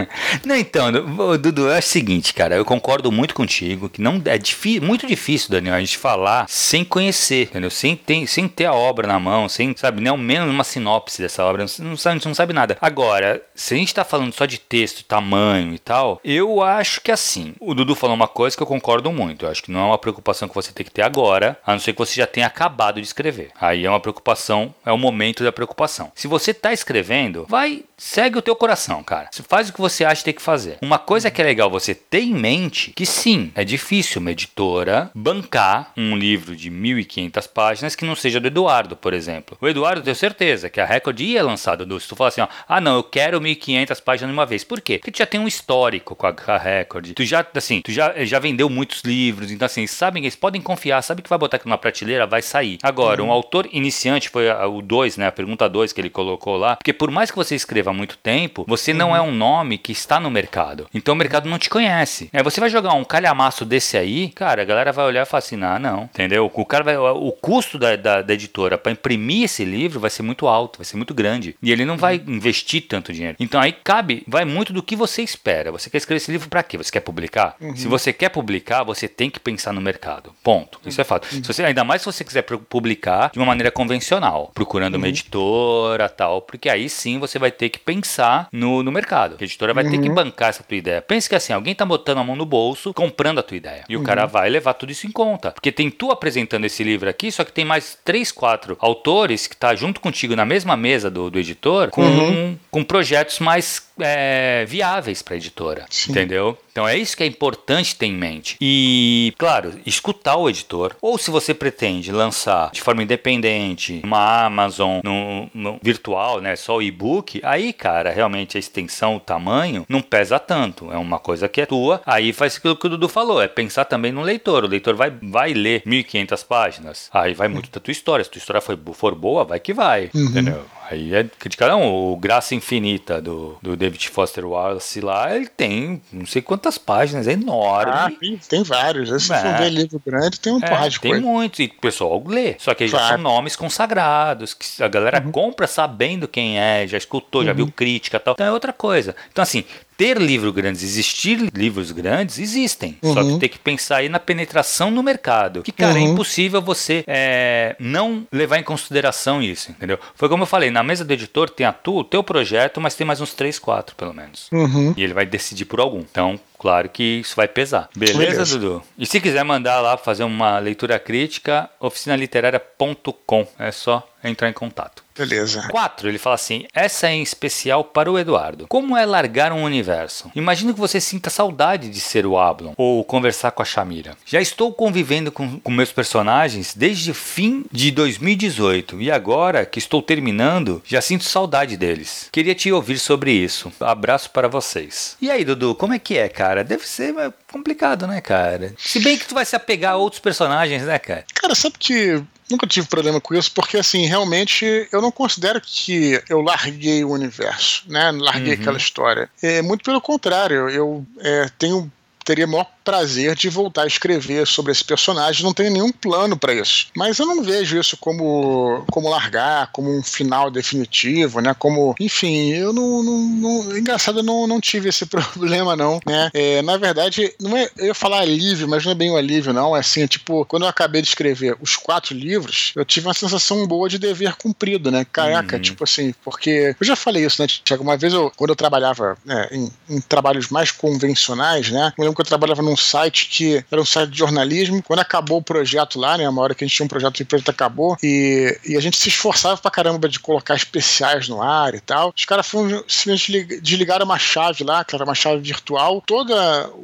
[0.44, 0.90] não, então,
[1.38, 4.38] Dudu, é o seguinte, cara, eu concordo muito contigo que não é
[4.80, 7.70] muito difícil, Daniel, a gente falar sem conhecer, entendeu?
[7.70, 11.20] Sem ter, sem ter a obra na mão, sem, sabe, nem ao menos uma sinopse
[11.20, 12.76] dessa obra, não sabe, a gente não sabe nada.
[12.80, 17.10] Agora, se a gente tá falando só de texto, tamanho e tal, eu acho que
[17.10, 19.84] assim, o Dudu falou uma coisa que eu concordo muito, eu acho que não é
[19.84, 22.46] uma preocupação que você tem que ter agora, a não ser que você já tenha
[22.46, 23.50] acabado de escrever.
[23.62, 26.10] Aí é uma preocupação, é o momento da preocupação.
[26.16, 29.30] Se você está escrevendo, vai, segue o teu coração, cara.
[29.48, 30.78] Faz o que você acha que tem que fazer.
[30.82, 35.12] Uma coisa que é legal você ter em mente, que sim, é difícil uma editora
[35.14, 39.56] bancar um livro de 1.500 páginas que não seja do Eduardo, por exemplo.
[39.60, 42.48] O Eduardo, tenho certeza que a Record ia lançar, Dudu, se tu falar assim, ó,
[42.68, 44.64] ah não, eu quero 1.500 páginas de uma vez.
[44.64, 44.98] Por quê?
[44.98, 47.12] Porque tu já tem um histórico com a Record.
[47.12, 51.00] Tu já, assim, tu já, já vendeu muitos livros, então assim, sabem, eles podem confiar,
[51.02, 52.78] sabe que vai botar aqui numa prateleira, vai sair.
[52.82, 53.28] Agora, uhum.
[53.28, 55.26] um autor iniciante foi o 2, né?
[55.26, 56.76] A pergunta 2 que ele colocou lá.
[56.76, 58.98] Porque por mais que você escreva há muito tempo, você uhum.
[58.98, 60.86] não é um nome que está no mercado.
[60.94, 62.28] Então o mercado não te conhece.
[62.32, 65.38] É, você vai jogar um calhamaço desse aí, cara, a galera vai olhar e falar
[65.38, 66.50] assim: ah, não, entendeu?
[66.52, 66.96] O cara vai.
[66.96, 70.84] O custo da, da, da editora para imprimir esse livro vai ser muito alto, vai
[70.84, 71.56] ser muito grande.
[71.62, 72.34] E ele não vai uhum.
[72.34, 73.36] investir tanto dinheiro.
[73.38, 75.72] Então aí cabe, vai muito do que você espera.
[75.72, 76.76] Você quer escrever esse livro para quê?
[76.78, 77.56] Você quer publicar?
[77.60, 77.76] Uhum.
[77.76, 80.32] Se você quer publicar, você tem que pensar no mercado.
[80.42, 80.80] Ponto.
[80.86, 81.26] Isso é fato.
[81.26, 85.00] Se você, ainda mais se você quiser publicar de uma maneira convencional, procurando uhum.
[85.00, 89.36] uma editora tal, porque aí sim você vai ter que pensar no, no mercado.
[89.40, 89.90] A editora vai uhum.
[89.90, 90.14] ter que uhum.
[90.14, 91.02] bancar essa tua ideia.
[91.02, 93.84] Pense que assim, alguém tá botando a mão no bolso, comprando a tua ideia.
[93.88, 94.28] E o cara uhum.
[94.28, 95.50] vai levar tudo isso em conta.
[95.50, 99.56] Porque tem tu apresentando esse livro aqui, só que tem mais três, quatro autores que
[99.56, 102.58] tá junto contigo na mesma mesa do, do editor com, uhum.
[102.70, 106.12] com projetos mais é, viáveis para editora, Sim.
[106.12, 106.58] entendeu?
[106.72, 108.56] Então é isso que é importante ter em mente.
[108.60, 110.96] E, claro, escutar o editor.
[111.02, 116.76] Ou se você pretende lançar de forma independente uma Amazon no, no virtual, né, só
[116.76, 120.90] o e-book, aí, cara, realmente a extensão, o tamanho, não pesa tanto.
[120.90, 122.00] É uma coisa que é tua.
[122.06, 124.64] Aí faz aquilo que o Dudu falou, é pensar também no leitor.
[124.64, 127.10] O leitor vai, vai ler 1.500 páginas.
[127.12, 128.24] Aí vai muito da tua história.
[128.24, 130.24] Se tua história for, for boa, vai que vai, uhum.
[130.24, 130.64] entendeu?
[130.92, 131.70] Aí é criticar.
[131.70, 136.76] Não, o Graça Infinita do, do David Foster Wallace lá, ele tem não sei quantas
[136.76, 137.92] páginas, é enorme.
[137.92, 139.08] Ah, tem, tem vários.
[139.24, 139.38] Se é.
[139.38, 142.56] for ver livro grande, tem um é, de Tem muitos, e o pessoal lê.
[142.58, 143.06] Só que aí claro.
[143.06, 145.32] já são nomes consagrados, que a galera uhum.
[145.32, 147.46] compra sabendo quem é, já escutou, uhum.
[147.46, 148.34] já viu crítica e tal.
[148.34, 149.16] Então é outra coisa.
[149.30, 149.64] Então, assim,
[150.02, 152.98] ter livros grandes, existir livros grandes, existem.
[153.00, 153.14] Uhum.
[153.14, 153.38] Só que uhum.
[153.38, 155.62] tem que pensar aí na penetração no mercado.
[155.62, 156.08] Que, cara, é uhum.
[156.08, 160.00] é impossível você é, não levar em consideração isso, entendeu?
[160.16, 162.96] Foi como eu falei, na mesa do editor tem a tu, o teu projeto, mas
[162.96, 164.48] tem mais uns 3, 4, pelo menos.
[164.50, 164.92] Uhum.
[164.96, 166.00] E ele vai decidir por algum.
[166.00, 167.88] Então, claro que isso vai pesar.
[167.94, 168.82] Beleza, Beleza, Dudu?
[168.98, 173.46] E se quiser mandar lá fazer uma leitura crítica, oficinaliteraria.com.
[173.56, 175.01] É só entrar em contato.
[175.16, 175.68] Beleza.
[175.68, 176.08] 4.
[176.08, 178.66] Ele fala assim: essa é em especial para o Eduardo.
[178.68, 180.30] Como é largar um universo?
[180.34, 184.16] Imagino que você sinta saudade de ser o Ablon ou conversar com a Shamira.
[184.24, 189.78] Já estou convivendo com, com meus personagens desde o fim de 2018 e agora que
[189.78, 192.28] estou terminando, já sinto saudade deles.
[192.32, 193.72] Queria te ouvir sobre isso.
[193.80, 195.16] Abraço para vocês.
[195.20, 196.64] E aí, Dudu, como é que é, cara?
[196.64, 197.14] Deve ser
[197.50, 198.74] complicado, né, cara?
[198.78, 201.24] Se bem que tu vai se apegar a outros personagens, né, cara?
[201.34, 202.22] Cara, sabe que
[202.52, 207.10] nunca tive problema com isso, porque assim, realmente eu não considero que eu larguei o
[207.10, 208.10] universo, né?
[208.12, 208.60] Larguei uhum.
[208.60, 209.28] aquela história.
[209.42, 211.90] É, muito pelo contrário, eu é, tenho
[212.24, 216.54] teria maior prazer de voltar a escrever sobre esse personagem, não tenho nenhum plano para
[216.54, 216.86] isso.
[216.96, 221.54] Mas eu não vejo isso como, como largar, como um final definitivo, né?
[221.58, 223.02] Como, enfim, eu não.
[223.02, 226.30] não, não engraçado, eu não, não tive esse problema, não, né?
[226.34, 229.16] É, na verdade, não é, eu ia falar alívio, mas não é bem o um
[229.16, 229.76] alívio, não.
[229.76, 233.66] É assim, tipo, quando eu acabei de escrever os quatro livros, eu tive uma sensação
[233.66, 235.06] boa de dever cumprido, né?
[235.10, 235.62] Caraca, uhum.
[235.62, 237.82] tipo assim, porque eu já falei isso, né, Tiago?
[237.82, 241.92] Uma vez, eu, quando eu trabalhava né, em, em trabalhos mais convencionais, né?
[241.96, 244.82] Eu lembro que eu trabalhava num site que era um site de jornalismo.
[244.82, 246.28] Quando acabou o projeto lá, né?
[246.28, 248.80] Uma hora que a gente tinha um projeto e o projeto acabou, e, e a
[248.80, 252.12] gente se esforçava pra caramba de colocar especiais no ar e tal.
[252.16, 256.32] Os caras foram simplesmente desligaram uma chave lá, que era uma chave virtual, todo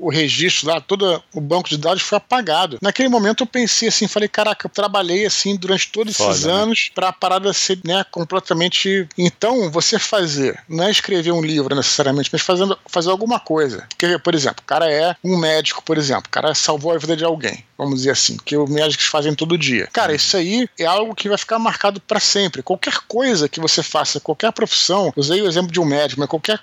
[0.00, 2.78] o registro lá, todo o banco de dados foi apagado.
[2.80, 6.52] Naquele momento eu pensei assim, falei, caraca, eu trabalhei assim durante todos Foda, esses né?
[6.52, 9.08] anos para a parada ser né, completamente.
[9.16, 13.86] Então, você fazer, não é escrever um livro necessariamente, mas fazendo, fazer alguma coisa.
[13.88, 17.16] Porque, por exemplo, o cara é um médico, por exemplo, o cara salvou a vida
[17.16, 19.88] de alguém, vamos dizer assim, que os médicos fazem todo dia.
[19.92, 22.62] Cara, isso aí é algo que vai ficar marcado para sempre.
[22.62, 26.60] Qualquer coisa que você faça, qualquer profissão, usei o exemplo de um médico, mas qualquer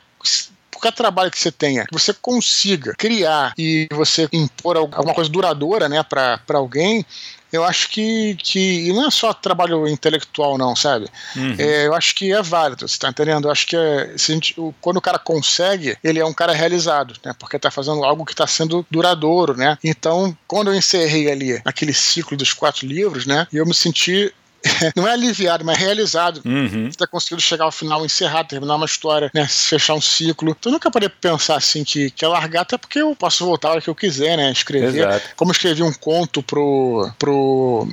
[0.75, 5.87] qualquer trabalho que você tenha, que você consiga criar e você impor alguma coisa duradoura,
[5.87, 7.05] né, para alguém,
[7.55, 8.87] eu acho que, que.
[8.87, 11.07] E não é só trabalho intelectual, não, sabe?
[11.35, 11.55] Uhum.
[11.57, 13.47] É, eu acho que é válido, você tá entendendo?
[13.47, 17.33] Eu acho que é, gente, quando o cara consegue, ele é um cara realizado, né?
[17.37, 19.77] Porque tá fazendo algo que tá sendo duradouro, né?
[19.83, 23.47] Então, quando eu encerrei ali aquele ciclo dos quatro livros, né?
[23.51, 24.33] Eu me senti
[24.95, 26.41] não é aliviado, mas realizado.
[26.45, 26.91] Uhum.
[26.91, 29.47] Você ter conseguido chegar ao final, encerrar, terminar uma história, né?
[29.47, 30.49] Fechar um ciclo.
[30.51, 33.69] Então eu nunca parei pensar assim que, que é largar, até porque eu posso voltar
[33.69, 34.51] a hora que eu quiser, né?
[34.51, 35.07] Escrever.
[35.07, 35.29] Exato.
[35.35, 37.87] Como eu escrevi um conto pro, pro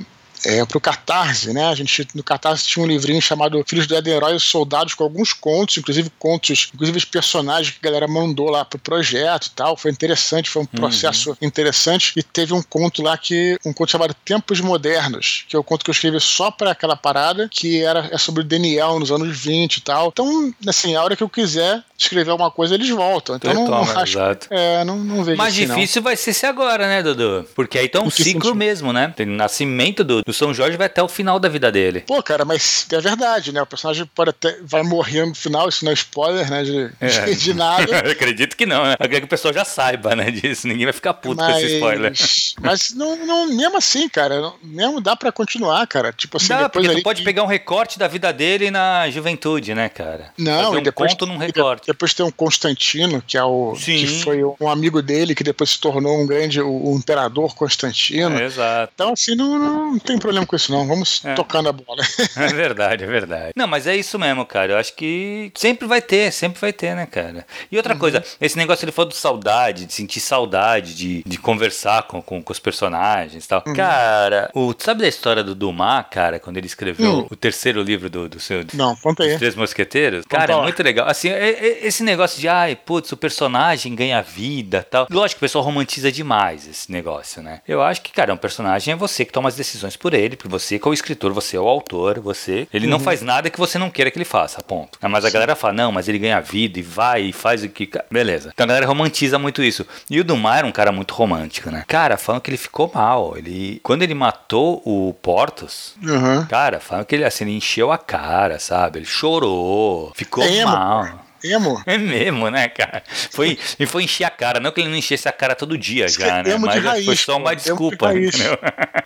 [0.45, 1.65] é, pro Catarse, né?
[1.67, 5.33] A gente no Catarse tinha um livrinho chamado Filhos do Éden Heróis Soldados com alguns
[5.33, 9.77] contos, inclusive contos, inclusive os personagens que a galera mandou lá pro projeto e tal.
[9.77, 10.79] Foi interessante, foi um uhum.
[10.79, 11.37] processo uhum.
[11.41, 12.13] interessante.
[12.15, 15.83] E teve um conto lá que um conto chamado Tempos Modernos, que é o conto
[15.83, 19.37] que eu escrevi só para aquela parada, que era é sobre o Daniel nos anos
[19.37, 20.09] 20 e tal.
[20.09, 23.35] Então, assim, a hora que eu quiser escrever alguma coisa, eles voltam.
[23.35, 24.47] Então, não, não acho, exato.
[24.49, 26.03] É, não, não vejo Mais assim, difícil não.
[26.03, 27.47] vai ser se agora, né, Dudu?
[27.55, 28.55] Porque aí tá um ciclo sentido?
[28.55, 29.13] mesmo, né?
[29.15, 32.01] Tem nascimento do, do o São Jorge vai até o final da vida dele.
[32.01, 33.61] Pô, cara, mas é verdade, né?
[33.61, 36.63] O personagem pode até vai morrer no final, isso não é spoiler, né?
[36.63, 37.33] De, é.
[37.33, 37.99] de nada.
[38.09, 38.95] acredito que não, né?
[38.99, 40.31] Eu que o pessoal já saiba, né?
[40.31, 40.67] Disso.
[40.67, 42.13] Ninguém vai ficar puto mas, com esse spoiler.
[42.61, 46.11] Mas não, não, mesmo assim, cara, não, mesmo dá pra continuar, cara.
[46.11, 49.73] Tipo assim, dá, depois porque tu pode pegar um recorte da vida dele na juventude,
[49.73, 50.31] né, cara?
[50.37, 51.87] Não, Fazer um depois, conto num recorte.
[51.87, 53.97] Depois tem um Constantino, que é o Sim.
[53.97, 58.39] que foi um amigo dele, que depois se tornou um grande o, o imperador Constantino.
[58.39, 58.91] É, exato.
[58.95, 60.87] Então, assim, não, não tem problema com isso, não.
[60.87, 61.33] Vamos é.
[61.35, 62.01] tocar na bola.
[62.35, 63.51] É verdade, é verdade.
[63.55, 64.73] Não, mas é isso mesmo, cara.
[64.73, 67.45] Eu acho que sempre vai ter, sempre vai ter, né, cara?
[67.71, 67.99] E outra uhum.
[67.99, 72.41] coisa, esse negócio ele falou de saudade, de sentir saudade, de, de conversar com, com,
[72.41, 73.63] com os personagens e tal.
[73.65, 73.73] Uhum.
[73.73, 77.27] Cara, o, sabe da história do Dumas, cara, quando ele escreveu uhum.
[77.29, 78.65] o terceiro livro do, do seu.
[78.73, 79.37] Não, conta aí.
[79.37, 80.25] Três Mosqueteiros?
[80.25, 81.07] Cara, é muito legal.
[81.07, 85.07] Assim, é, é, esse negócio de, ai, putz, o personagem ganha vida tal.
[85.09, 87.61] Lógico que o pessoal romantiza demais esse negócio, né?
[87.67, 90.49] Eu acho que, cara, um personagem é você que toma as decisões por ele, porque
[90.49, 92.67] você que é o escritor, você é o autor, você.
[92.73, 92.91] Ele uhum.
[92.91, 94.99] não faz nada que você não queira que ele faça, ponto.
[95.01, 95.33] Mas a Sim.
[95.33, 97.89] galera fala, não, mas ele ganha vida e vai e faz o que.
[98.11, 98.51] Beleza.
[98.53, 99.87] Então a galera romantiza muito isso.
[100.09, 101.85] E o Dumar era um cara muito romântico, né?
[101.87, 103.37] Cara, falam que ele ficou mal.
[103.37, 103.79] Ele.
[103.81, 106.45] Quando ele matou o Portos, uhum.
[106.47, 108.99] cara, falam que ele assim, ele encheu a cara, sabe?
[108.99, 111.23] Ele chorou, ficou é mal.
[111.43, 111.81] Emo.
[111.85, 113.03] É mesmo, né, cara?
[113.31, 114.59] Foi, e foi encher a cara.
[114.59, 116.57] Não que ele não enchesse a cara todo dia já, né?
[116.57, 118.09] Mas raiz, foi só uma desculpa.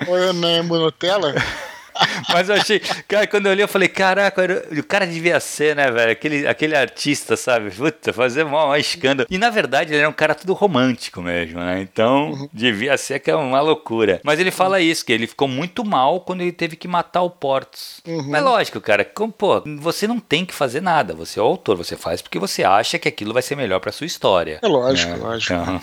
[0.05, 1.33] Foi emo Nutella.
[2.29, 4.41] Mas eu achei, cara, quando eu olhei, eu falei, caraca,
[4.71, 6.11] o cara devia ser, né, velho?
[6.11, 7.71] Aquele, aquele artista, sabe?
[7.71, 9.27] Puta, fazer mó, mó escândalo.
[9.29, 11.81] E na verdade ele era um cara tudo romântico mesmo, né?
[11.81, 12.49] Então uhum.
[12.51, 14.19] devia ser que é uma loucura.
[14.23, 17.29] Mas ele fala isso, que ele ficou muito mal quando ele teve que matar o
[17.29, 18.01] Portos.
[18.05, 18.29] Uhum.
[18.29, 21.13] Mas lógico, cara, como, pô, você não tem que fazer nada.
[21.13, 23.91] Você é o autor, você faz porque você acha que aquilo vai ser melhor pra
[23.91, 24.59] sua história.
[24.61, 25.17] É lógico, né?
[25.17, 25.53] lógico.
[25.53, 25.81] Então...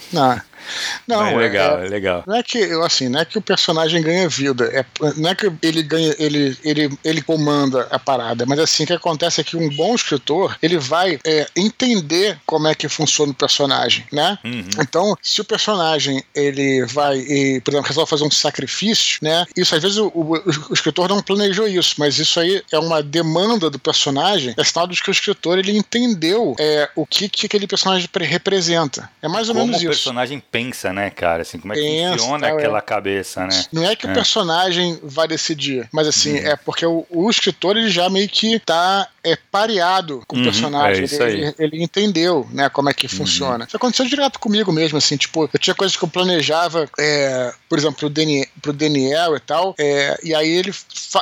[1.07, 1.27] Não.
[1.27, 2.25] É legal, é, é, legal.
[2.27, 4.85] Não é que assim, não é que o personagem ganha vida, é,
[5.17, 8.93] não é que ele ganha, ele, ele, ele comanda a parada, mas assim o que
[8.93, 13.35] acontece é que um bom escritor ele vai é, entender como é que funciona o
[13.35, 14.39] personagem, né?
[14.45, 14.69] Uhum.
[14.81, 19.45] Então, se o personagem ele vai, e, por exemplo, resolve fazer um sacrifício, né?
[19.57, 23.03] Isso às vezes o, o, o, escritor não planejou isso, mas isso aí é uma
[23.03, 27.47] demanda do personagem, é sinal de que o escritor ele entendeu é, o que, que
[27.47, 29.11] aquele personagem representa.
[29.23, 29.87] É mais ou como menos isso.
[29.87, 31.43] o personagem pensa, né, cara?
[31.43, 32.81] Assim, como é que Pensa, funciona tal, aquela é.
[32.81, 33.65] cabeça, né?
[33.73, 34.11] Não é que é.
[34.11, 36.47] o personagem vai decidir, mas assim, uhum.
[36.47, 40.45] é porque o, o, escritor ele já meio que tá é, pareado com uhum, o
[40.45, 41.07] personagem.
[41.11, 43.19] É ele, ele, ele, entendeu, né, como é que uhum.
[43.19, 43.65] funciona.
[43.65, 47.77] Isso aconteceu direto comigo mesmo, assim, tipo, eu tinha coisas que eu planejava, é, por
[47.77, 50.73] exemplo, pro Daniel, pro Daniel e tal, é, e aí ele,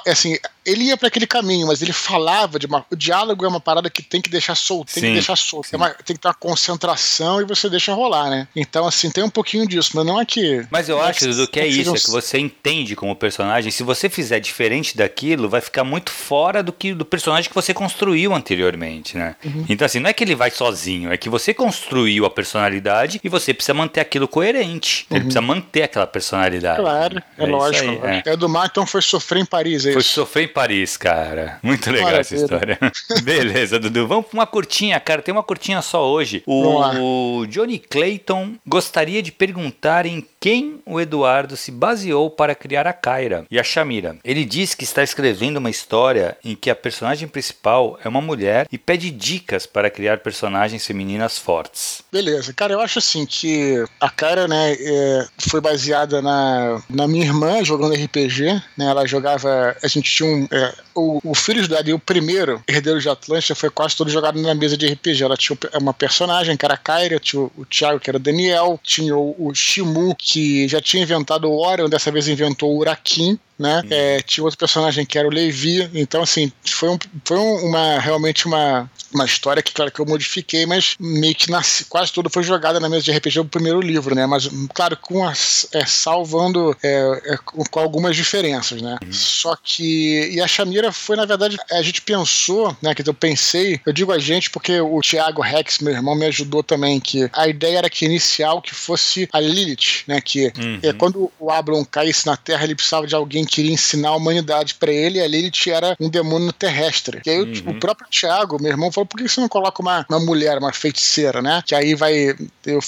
[0.06, 2.84] assim, ele ia para aquele caminho, mas ele falava de uma.
[2.90, 5.68] O diálogo é uma parada que tem que deixar solto, tem sim, que deixar solto.
[5.72, 8.46] É uma, tem que ter uma concentração e você deixa rolar, né?
[8.54, 10.64] Então, assim, tem um pouquinho disso, mas não é que.
[10.70, 13.70] Mas eu acho, Dudu, que é isso, é que você entende como personagem.
[13.70, 17.74] Se você fizer diferente daquilo, vai ficar muito fora do que do personagem que você
[17.74, 19.34] construiu anteriormente, né?
[19.44, 19.66] Uhum.
[19.68, 23.28] Então, assim, não é que ele vai sozinho, é que você construiu a personalidade e
[23.28, 25.06] você precisa manter aquilo coerente.
[25.10, 25.16] Uhum.
[25.16, 26.80] Ele precisa manter aquela personalidade.
[26.80, 28.06] Claro, é, é lógico.
[28.06, 28.32] Aí, é.
[28.32, 28.36] é.
[28.36, 31.58] do mar, então foi sofrer em Paris, é Foi sofrer em Paris, cara.
[31.62, 32.20] Muito legal Maravilha.
[32.20, 32.78] essa história.
[33.22, 34.06] Beleza, Dudu.
[34.06, 35.22] Vamos pra uma curtinha, cara.
[35.22, 36.42] Tem uma curtinha só hoje.
[36.46, 42.92] O Johnny Clayton gostaria de perguntar em quem o Eduardo se baseou para criar a
[42.92, 44.16] Kyra e a Shamira.
[44.24, 48.66] Ele diz que está escrevendo uma história em que a personagem principal é uma mulher
[48.72, 52.02] e pede dicas para criar personagens femininas fortes.
[52.10, 57.24] Beleza, cara, eu acho assim que a Kyra, né, é, foi baseada na, na minha
[57.24, 61.94] irmã jogando RPG, né, ela jogava, a gente tinha um, é, o, o Filhos Adil,
[61.94, 65.22] o primeiro herdeiro de Atlântida, foi quase todo jogado na mesa de RPG.
[65.22, 68.20] Ela tinha uma personagem que era a Kyra, tinha o, o Thiago, que era o
[68.20, 70.31] Daniel, tinha o, o Shimu, que
[70.68, 73.80] já tinha inventado o Orion, dessa vez inventou o Urakin, né?
[73.82, 73.88] Uhum.
[73.90, 75.88] É, tinha outro personagem que era o Levi.
[75.94, 80.66] Então, assim, foi, um, foi uma realmente uma, uma história que, claro, que eu modifiquei,
[80.66, 84.14] mas meio que nasci, quase tudo foi jogada na mesa de RPG do primeiro livro,
[84.14, 84.26] né?
[84.26, 88.96] Mas, claro, com as, é, salvando é, é, com, algumas diferenças, né?
[89.04, 89.12] Uhum.
[89.12, 90.30] Só que.
[90.32, 92.94] E a Shamira foi, na verdade, a gente pensou, né?
[92.94, 96.62] Que eu pensei, eu digo a gente porque o Thiago Rex, meu irmão, me ajudou
[96.62, 100.20] também, que a ideia era que inicial que fosse a Lilith, né?
[100.20, 100.78] Que uhum.
[100.82, 104.16] é, quando o Ablon caísse na Terra, ele precisava de alguém que iria ensinar a
[104.16, 107.20] humanidade para ele, e a Lilith era um demônio terrestre.
[107.24, 107.62] E aí uhum.
[107.66, 110.20] o, o próprio Thiago, meu irmão, falou falou, por que você não coloca uma, uma
[110.20, 111.62] mulher, uma feiticeira, né?
[111.66, 112.34] Que aí vai.
[112.64, 112.80] Eu,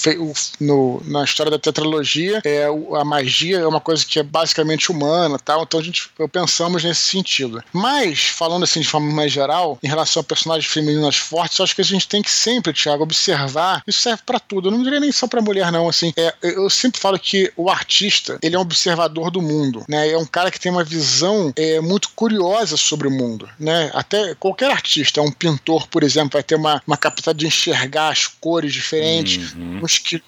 [0.59, 5.37] no, na história da tetralogia, é, a magia é uma coisa que é basicamente humana
[5.37, 5.63] tal.
[5.63, 7.63] Então a gente eu pensamos nesse sentido.
[7.71, 11.81] Mas, falando assim de forma mais geral, em relação a personagens femininas fortes, acho que
[11.81, 13.83] a gente tem que sempre, Thiago, observar.
[13.87, 14.67] Isso serve para tudo.
[14.67, 15.89] Eu não diria nem só para mulher, não.
[15.89, 20.09] Assim, é, eu sempre falo que o artista ele é um observador do mundo, né?
[20.09, 23.91] É um cara que tem uma visão é, muito curiosa sobre o mundo, né?
[23.93, 28.27] Até qualquer artista, um pintor, por exemplo, vai ter uma, uma capacidade de enxergar as
[28.27, 29.81] cores diferentes, uhum.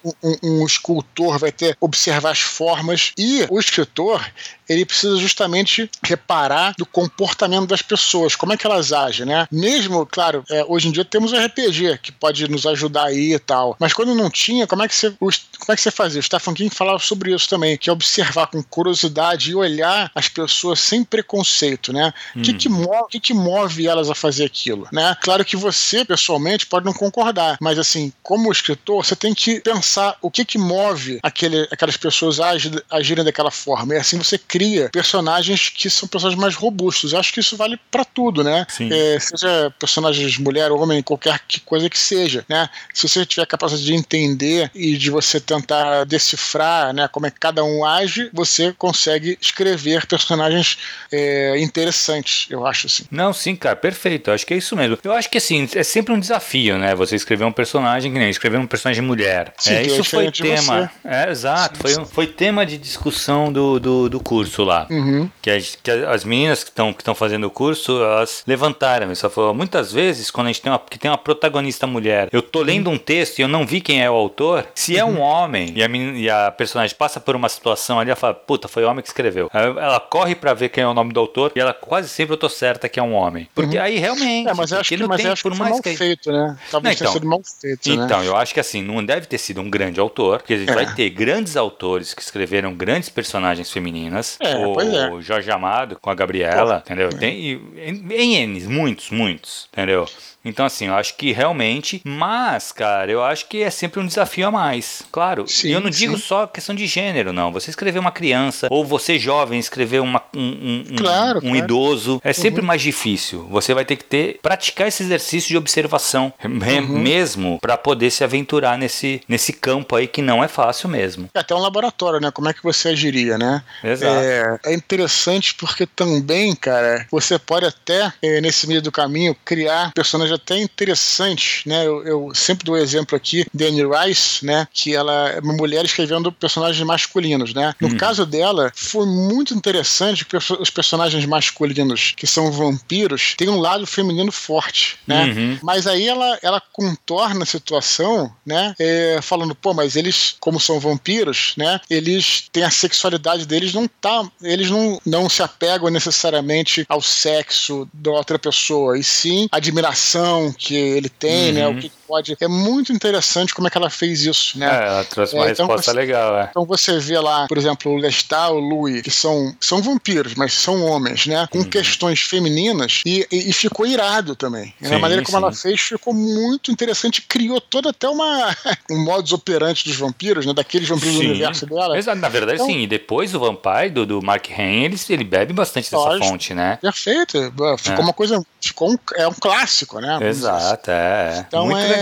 [0.04, 4.24] um, um, um escultor vai ter observar as formas e o escritor
[4.68, 9.46] ele precisa justamente reparar do comportamento das pessoas, como é que elas agem, né?
[9.50, 13.38] Mesmo, claro, é, hoje em dia temos o RPG que pode nos ajudar aí e
[13.38, 15.32] tal, mas quando não tinha, como é que você, como
[15.70, 16.20] é que você fazia?
[16.20, 20.28] O Stephen King falava sobre isso também, que é observar com curiosidade e olhar as
[20.28, 22.12] pessoas sem preconceito, né?
[22.34, 22.42] O hum.
[22.42, 25.16] que, que, move, que, que move elas a fazer aquilo, né?
[25.20, 30.16] Claro que você, pessoalmente, pode não concordar, mas assim, como escritor, você tem que pensar
[30.20, 32.52] o que que move aquele, aquelas pessoas a
[32.90, 37.12] agirem daquela forma, e assim você cria cria personagens que são personagens mais robustos.
[37.12, 38.66] Eu acho que isso vale para tudo, né?
[38.80, 42.68] É, seja personagens mulher, homem, qualquer que coisa que seja, né?
[42.92, 47.30] Se você tiver a capacidade de entender e de você tentar decifrar, né, como é
[47.30, 50.78] que cada um age, você consegue escrever personagens
[51.12, 53.04] é, interessantes, eu acho assim.
[53.10, 54.30] Não, sim, cara, perfeito.
[54.30, 54.98] Eu acho que é isso mesmo.
[55.04, 56.96] Eu acho que assim, é sempre um desafio, né?
[56.96, 59.52] Você escrever um personagem que nem escrever um personagem mulher.
[59.56, 60.90] Sim, é, isso foi tema.
[61.04, 61.76] É, exato.
[61.76, 62.12] Sim, foi, sim.
[62.12, 64.86] foi tema de discussão do, do, do curso curso lá.
[64.90, 65.28] Uhum.
[65.40, 69.14] Que, as, que as meninas que estão que fazendo o curso, elas levantaram.
[69.14, 72.42] Só falou, muitas vezes, quando a gente tem uma, que tem uma protagonista mulher, eu
[72.42, 72.94] tô lendo uhum.
[72.94, 75.20] um texto e eu não vi quem é o autor, se é um uhum.
[75.20, 78.68] homem e a, menina, e a personagem passa por uma situação ali, ela fala, puta,
[78.68, 79.50] foi o homem que escreveu.
[79.52, 82.38] ela corre para ver quem é o nome do autor e ela quase sempre eu
[82.38, 83.48] tô certa que é um homem.
[83.54, 83.82] Porque uhum.
[83.82, 84.48] aí realmente.
[84.48, 85.96] É, mas acho que, mas tem, acho por que mais mal que...
[85.96, 86.56] feito, né?
[86.70, 87.88] Talvez não, então, sido mal feito.
[87.88, 88.04] Né?
[88.04, 88.28] Então, né?
[88.28, 90.74] eu acho que assim, não deve ter sido um grande autor, porque a gente é.
[90.74, 94.37] vai ter grandes autores que escreveram grandes personagens femininas.
[94.40, 94.80] É, o,
[95.18, 95.22] é.
[95.22, 97.10] Jorge Amado com a Gabriela, entendeu?
[97.10, 100.06] Tem em, em N's, muitos, muitos, entendeu?
[100.48, 102.00] Então, assim, eu acho que realmente.
[102.04, 105.02] Mas, cara, eu acho que é sempre um desafio a mais.
[105.10, 105.46] Claro.
[105.46, 106.22] Sim, e eu não digo sim.
[106.22, 107.52] só questão de gênero, não.
[107.52, 111.56] Você escrever uma criança, ou você jovem escrever uma, um, um, claro, um claro.
[111.56, 112.66] idoso, é sempre uhum.
[112.66, 113.46] mais difícil.
[113.50, 116.98] Você vai ter que ter praticar esse exercício de observação uhum.
[116.98, 121.28] mesmo para poder se aventurar nesse, nesse campo aí que não é fácil mesmo.
[121.34, 122.30] É até um laboratório, né?
[122.30, 123.62] Como é que você agiria, né?
[123.82, 124.14] Exato.
[124.14, 129.92] É, é interessante porque também, cara, você pode até, é, nesse meio do caminho, criar
[129.94, 131.86] personagens até interessante, né?
[131.86, 134.66] Eu, eu sempre dou o exemplo aqui, Danny Rice, né?
[134.72, 137.74] Que ela é uma mulher escrevendo personagens masculinos, né?
[137.80, 137.96] No uhum.
[137.96, 143.86] caso dela, foi muito interessante que os personagens masculinos, que são vampiros, têm um lado
[143.86, 145.24] feminino forte, né?
[145.24, 145.58] Uhum.
[145.62, 148.74] Mas aí ela, ela contorna a situação, né?
[148.78, 151.80] É, falando, pô, mas eles, como são vampiros, né?
[151.90, 154.28] Eles têm a sexualidade deles, não tá.
[154.42, 160.74] Eles não, não se apegam necessariamente ao sexo da outra pessoa, e sim admiração que
[160.74, 161.54] ele tem, uhum.
[161.54, 161.66] né?
[161.66, 161.80] O uhum.
[161.80, 162.36] que pode.
[162.40, 164.66] É muito interessante como é que ela fez isso, né?
[164.66, 166.48] É, ela trouxe uma é, então resposta você, legal, é.
[166.50, 170.54] Então você vê lá, por exemplo, o Lestat, o Louis, que são, são vampiros, mas
[170.54, 171.46] são homens, né?
[171.50, 171.64] Com uhum.
[171.64, 174.74] questões femininas e, e, e, ficou irado também.
[174.82, 175.44] Sim, a maneira como sim.
[175.44, 178.56] ela fez ficou muito interessante, criou toda até uma
[178.90, 180.54] um modus operandi dos vampiros, né?
[180.54, 181.24] Daqueles vampiros sim.
[181.24, 181.98] do universo dela.
[181.98, 182.80] Exato, na verdade, então, sim.
[182.80, 186.54] E depois o Vampire do, do Mark Hain, ele, ele bebe bastante dessa lógico, fonte,
[186.54, 186.78] né?
[186.80, 187.52] Perfeito.
[187.78, 188.00] Ficou é.
[188.00, 188.42] uma coisa.
[188.60, 190.18] Ficou um, é um clássico, né?
[190.22, 191.44] Exato, é.
[191.46, 191.97] Então, muito é, legal.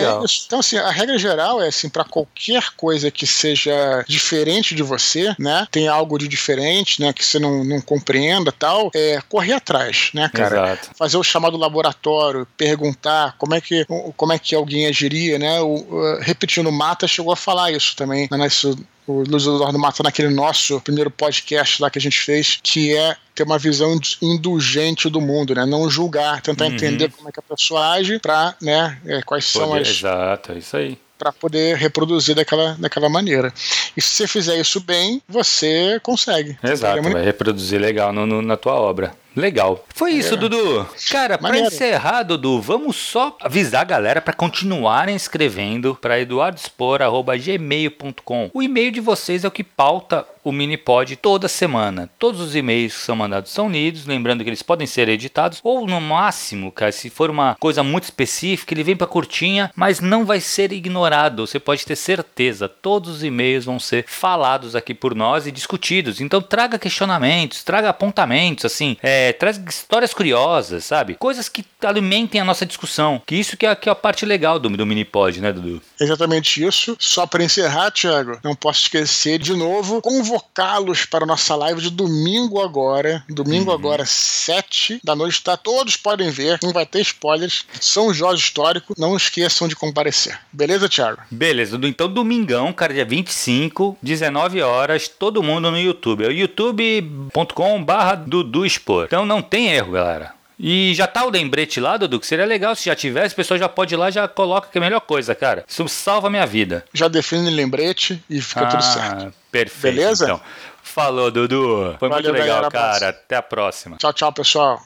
[0.47, 5.35] Então, assim, a regra geral é assim, para qualquer coisa que seja diferente de você,
[5.39, 5.67] né?
[5.71, 7.13] Tem algo de diferente, né?
[7.13, 10.57] Que você não, não compreenda tal, é correr atrás, né, cara?
[10.57, 10.91] Exato.
[10.97, 13.87] Fazer o chamado laboratório, perguntar como é que,
[14.17, 15.61] como é que alguém agiria, né?
[15.61, 18.47] O, repetindo, Mata chegou a falar isso também, né?
[18.47, 22.95] Isso, o Luiz Eduardo Mata naquele nosso primeiro podcast lá que a gente fez, que
[22.97, 25.65] é ter uma visão indulgente do mundo, né?
[25.65, 26.73] Não julgar, tentar uhum.
[26.73, 30.53] entender como é que a pessoa age para, né, é, quais Poder, são as Exato,
[30.53, 33.51] é isso aí para poder reproduzir daquela, daquela maneira.
[33.97, 36.59] E se você fizer isso bem, você consegue.
[36.63, 39.15] Exato, vai reproduzir legal no, no, na tua obra.
[39.37, 39.85] Legal.
[39.95, 40.37] Foi isso, é.
[40.39, 40.89] Dudu.
[41.11, 48.51] Cara, para encerrar, Dudu, vamos só avisar a galera para continuarem escrevendo para eduardospor@gmail.com.
[48.55, 52.09] O e-mail de vocês é o que pauta o Minipod toda semana.
[52.21, 55.89] Todos os e-mails que são mandados são lidos, lembrando que eles podem ser editados ou
[55.89, 60.25] no máximo, cara, se for uma coisa muito específica, ele vem para curtinha, mas não
[60.25, 61.45] vai ser ignorado.
[61.45, 66.21] Você pode ter certeza, todos os e-mails vão ser falados aqui por nós e discutidos.
[66.21, 71.17] Então traga questionamentos, traga apontamentos, assim, é, traz histórias curiosas, sabe?
[71.17, 73.21] Coisas que alimentem a nossa discussão.
[73.27, 75.83] Que isso que é, que é a parte legal do, do Minipod, né, Dudu?
[76.01, 76.97] Exatamente isso.
[77.01, 81.81] Só para encerrar, Thiago, não posso esquecer de novo convocar convocá-los para a nossa live
[81.81, 83.25] de domingo agora.
[83.29, 83.77] Domingo uhum.
[83.77, 85.57] agora, 7 da noite, tá?
[85.57, 87.65] Todos podem ver, não vai ter spoilers.
[87.81, 90.39] São Jorge Histórico, não esqueçam de comparecer.
[90.53, 91.23] Beleza, Thiago?
[91.31, 96.25] Beleza, então domingão, cara, dia 25, 19 horas, todo mundo no YouTube.
[96.25, 99.07] É o youtube.com barra Dudu Expor.
[99.07, 100.36] Então não tem erro, galera.
[100.59, 103.59] E já tá o lembrete lá, Dudu, que seria legal se já tivesse, o pessoal
[103.59, 105.65] já pode ir lá já coloca que é a melhor coisa, cara.
[105.69, 106.85] Isso salva a minha vida.
[106.93, 109.35] Já define lembrete e fica ah, tudo certo.
[109.51, 109.95] Perfeito.
[109.95, 110.25] Beleza?
[110.25, 110.41] Então.
[110.83, 111.97] Falou, Dudu.
[111.99, 113.09] Foi Valeu, muito legal, galera, cara.
[113.11, 113.97] Até a próxima.
[113.99, 114.83] Tchau, tchau, pessoal.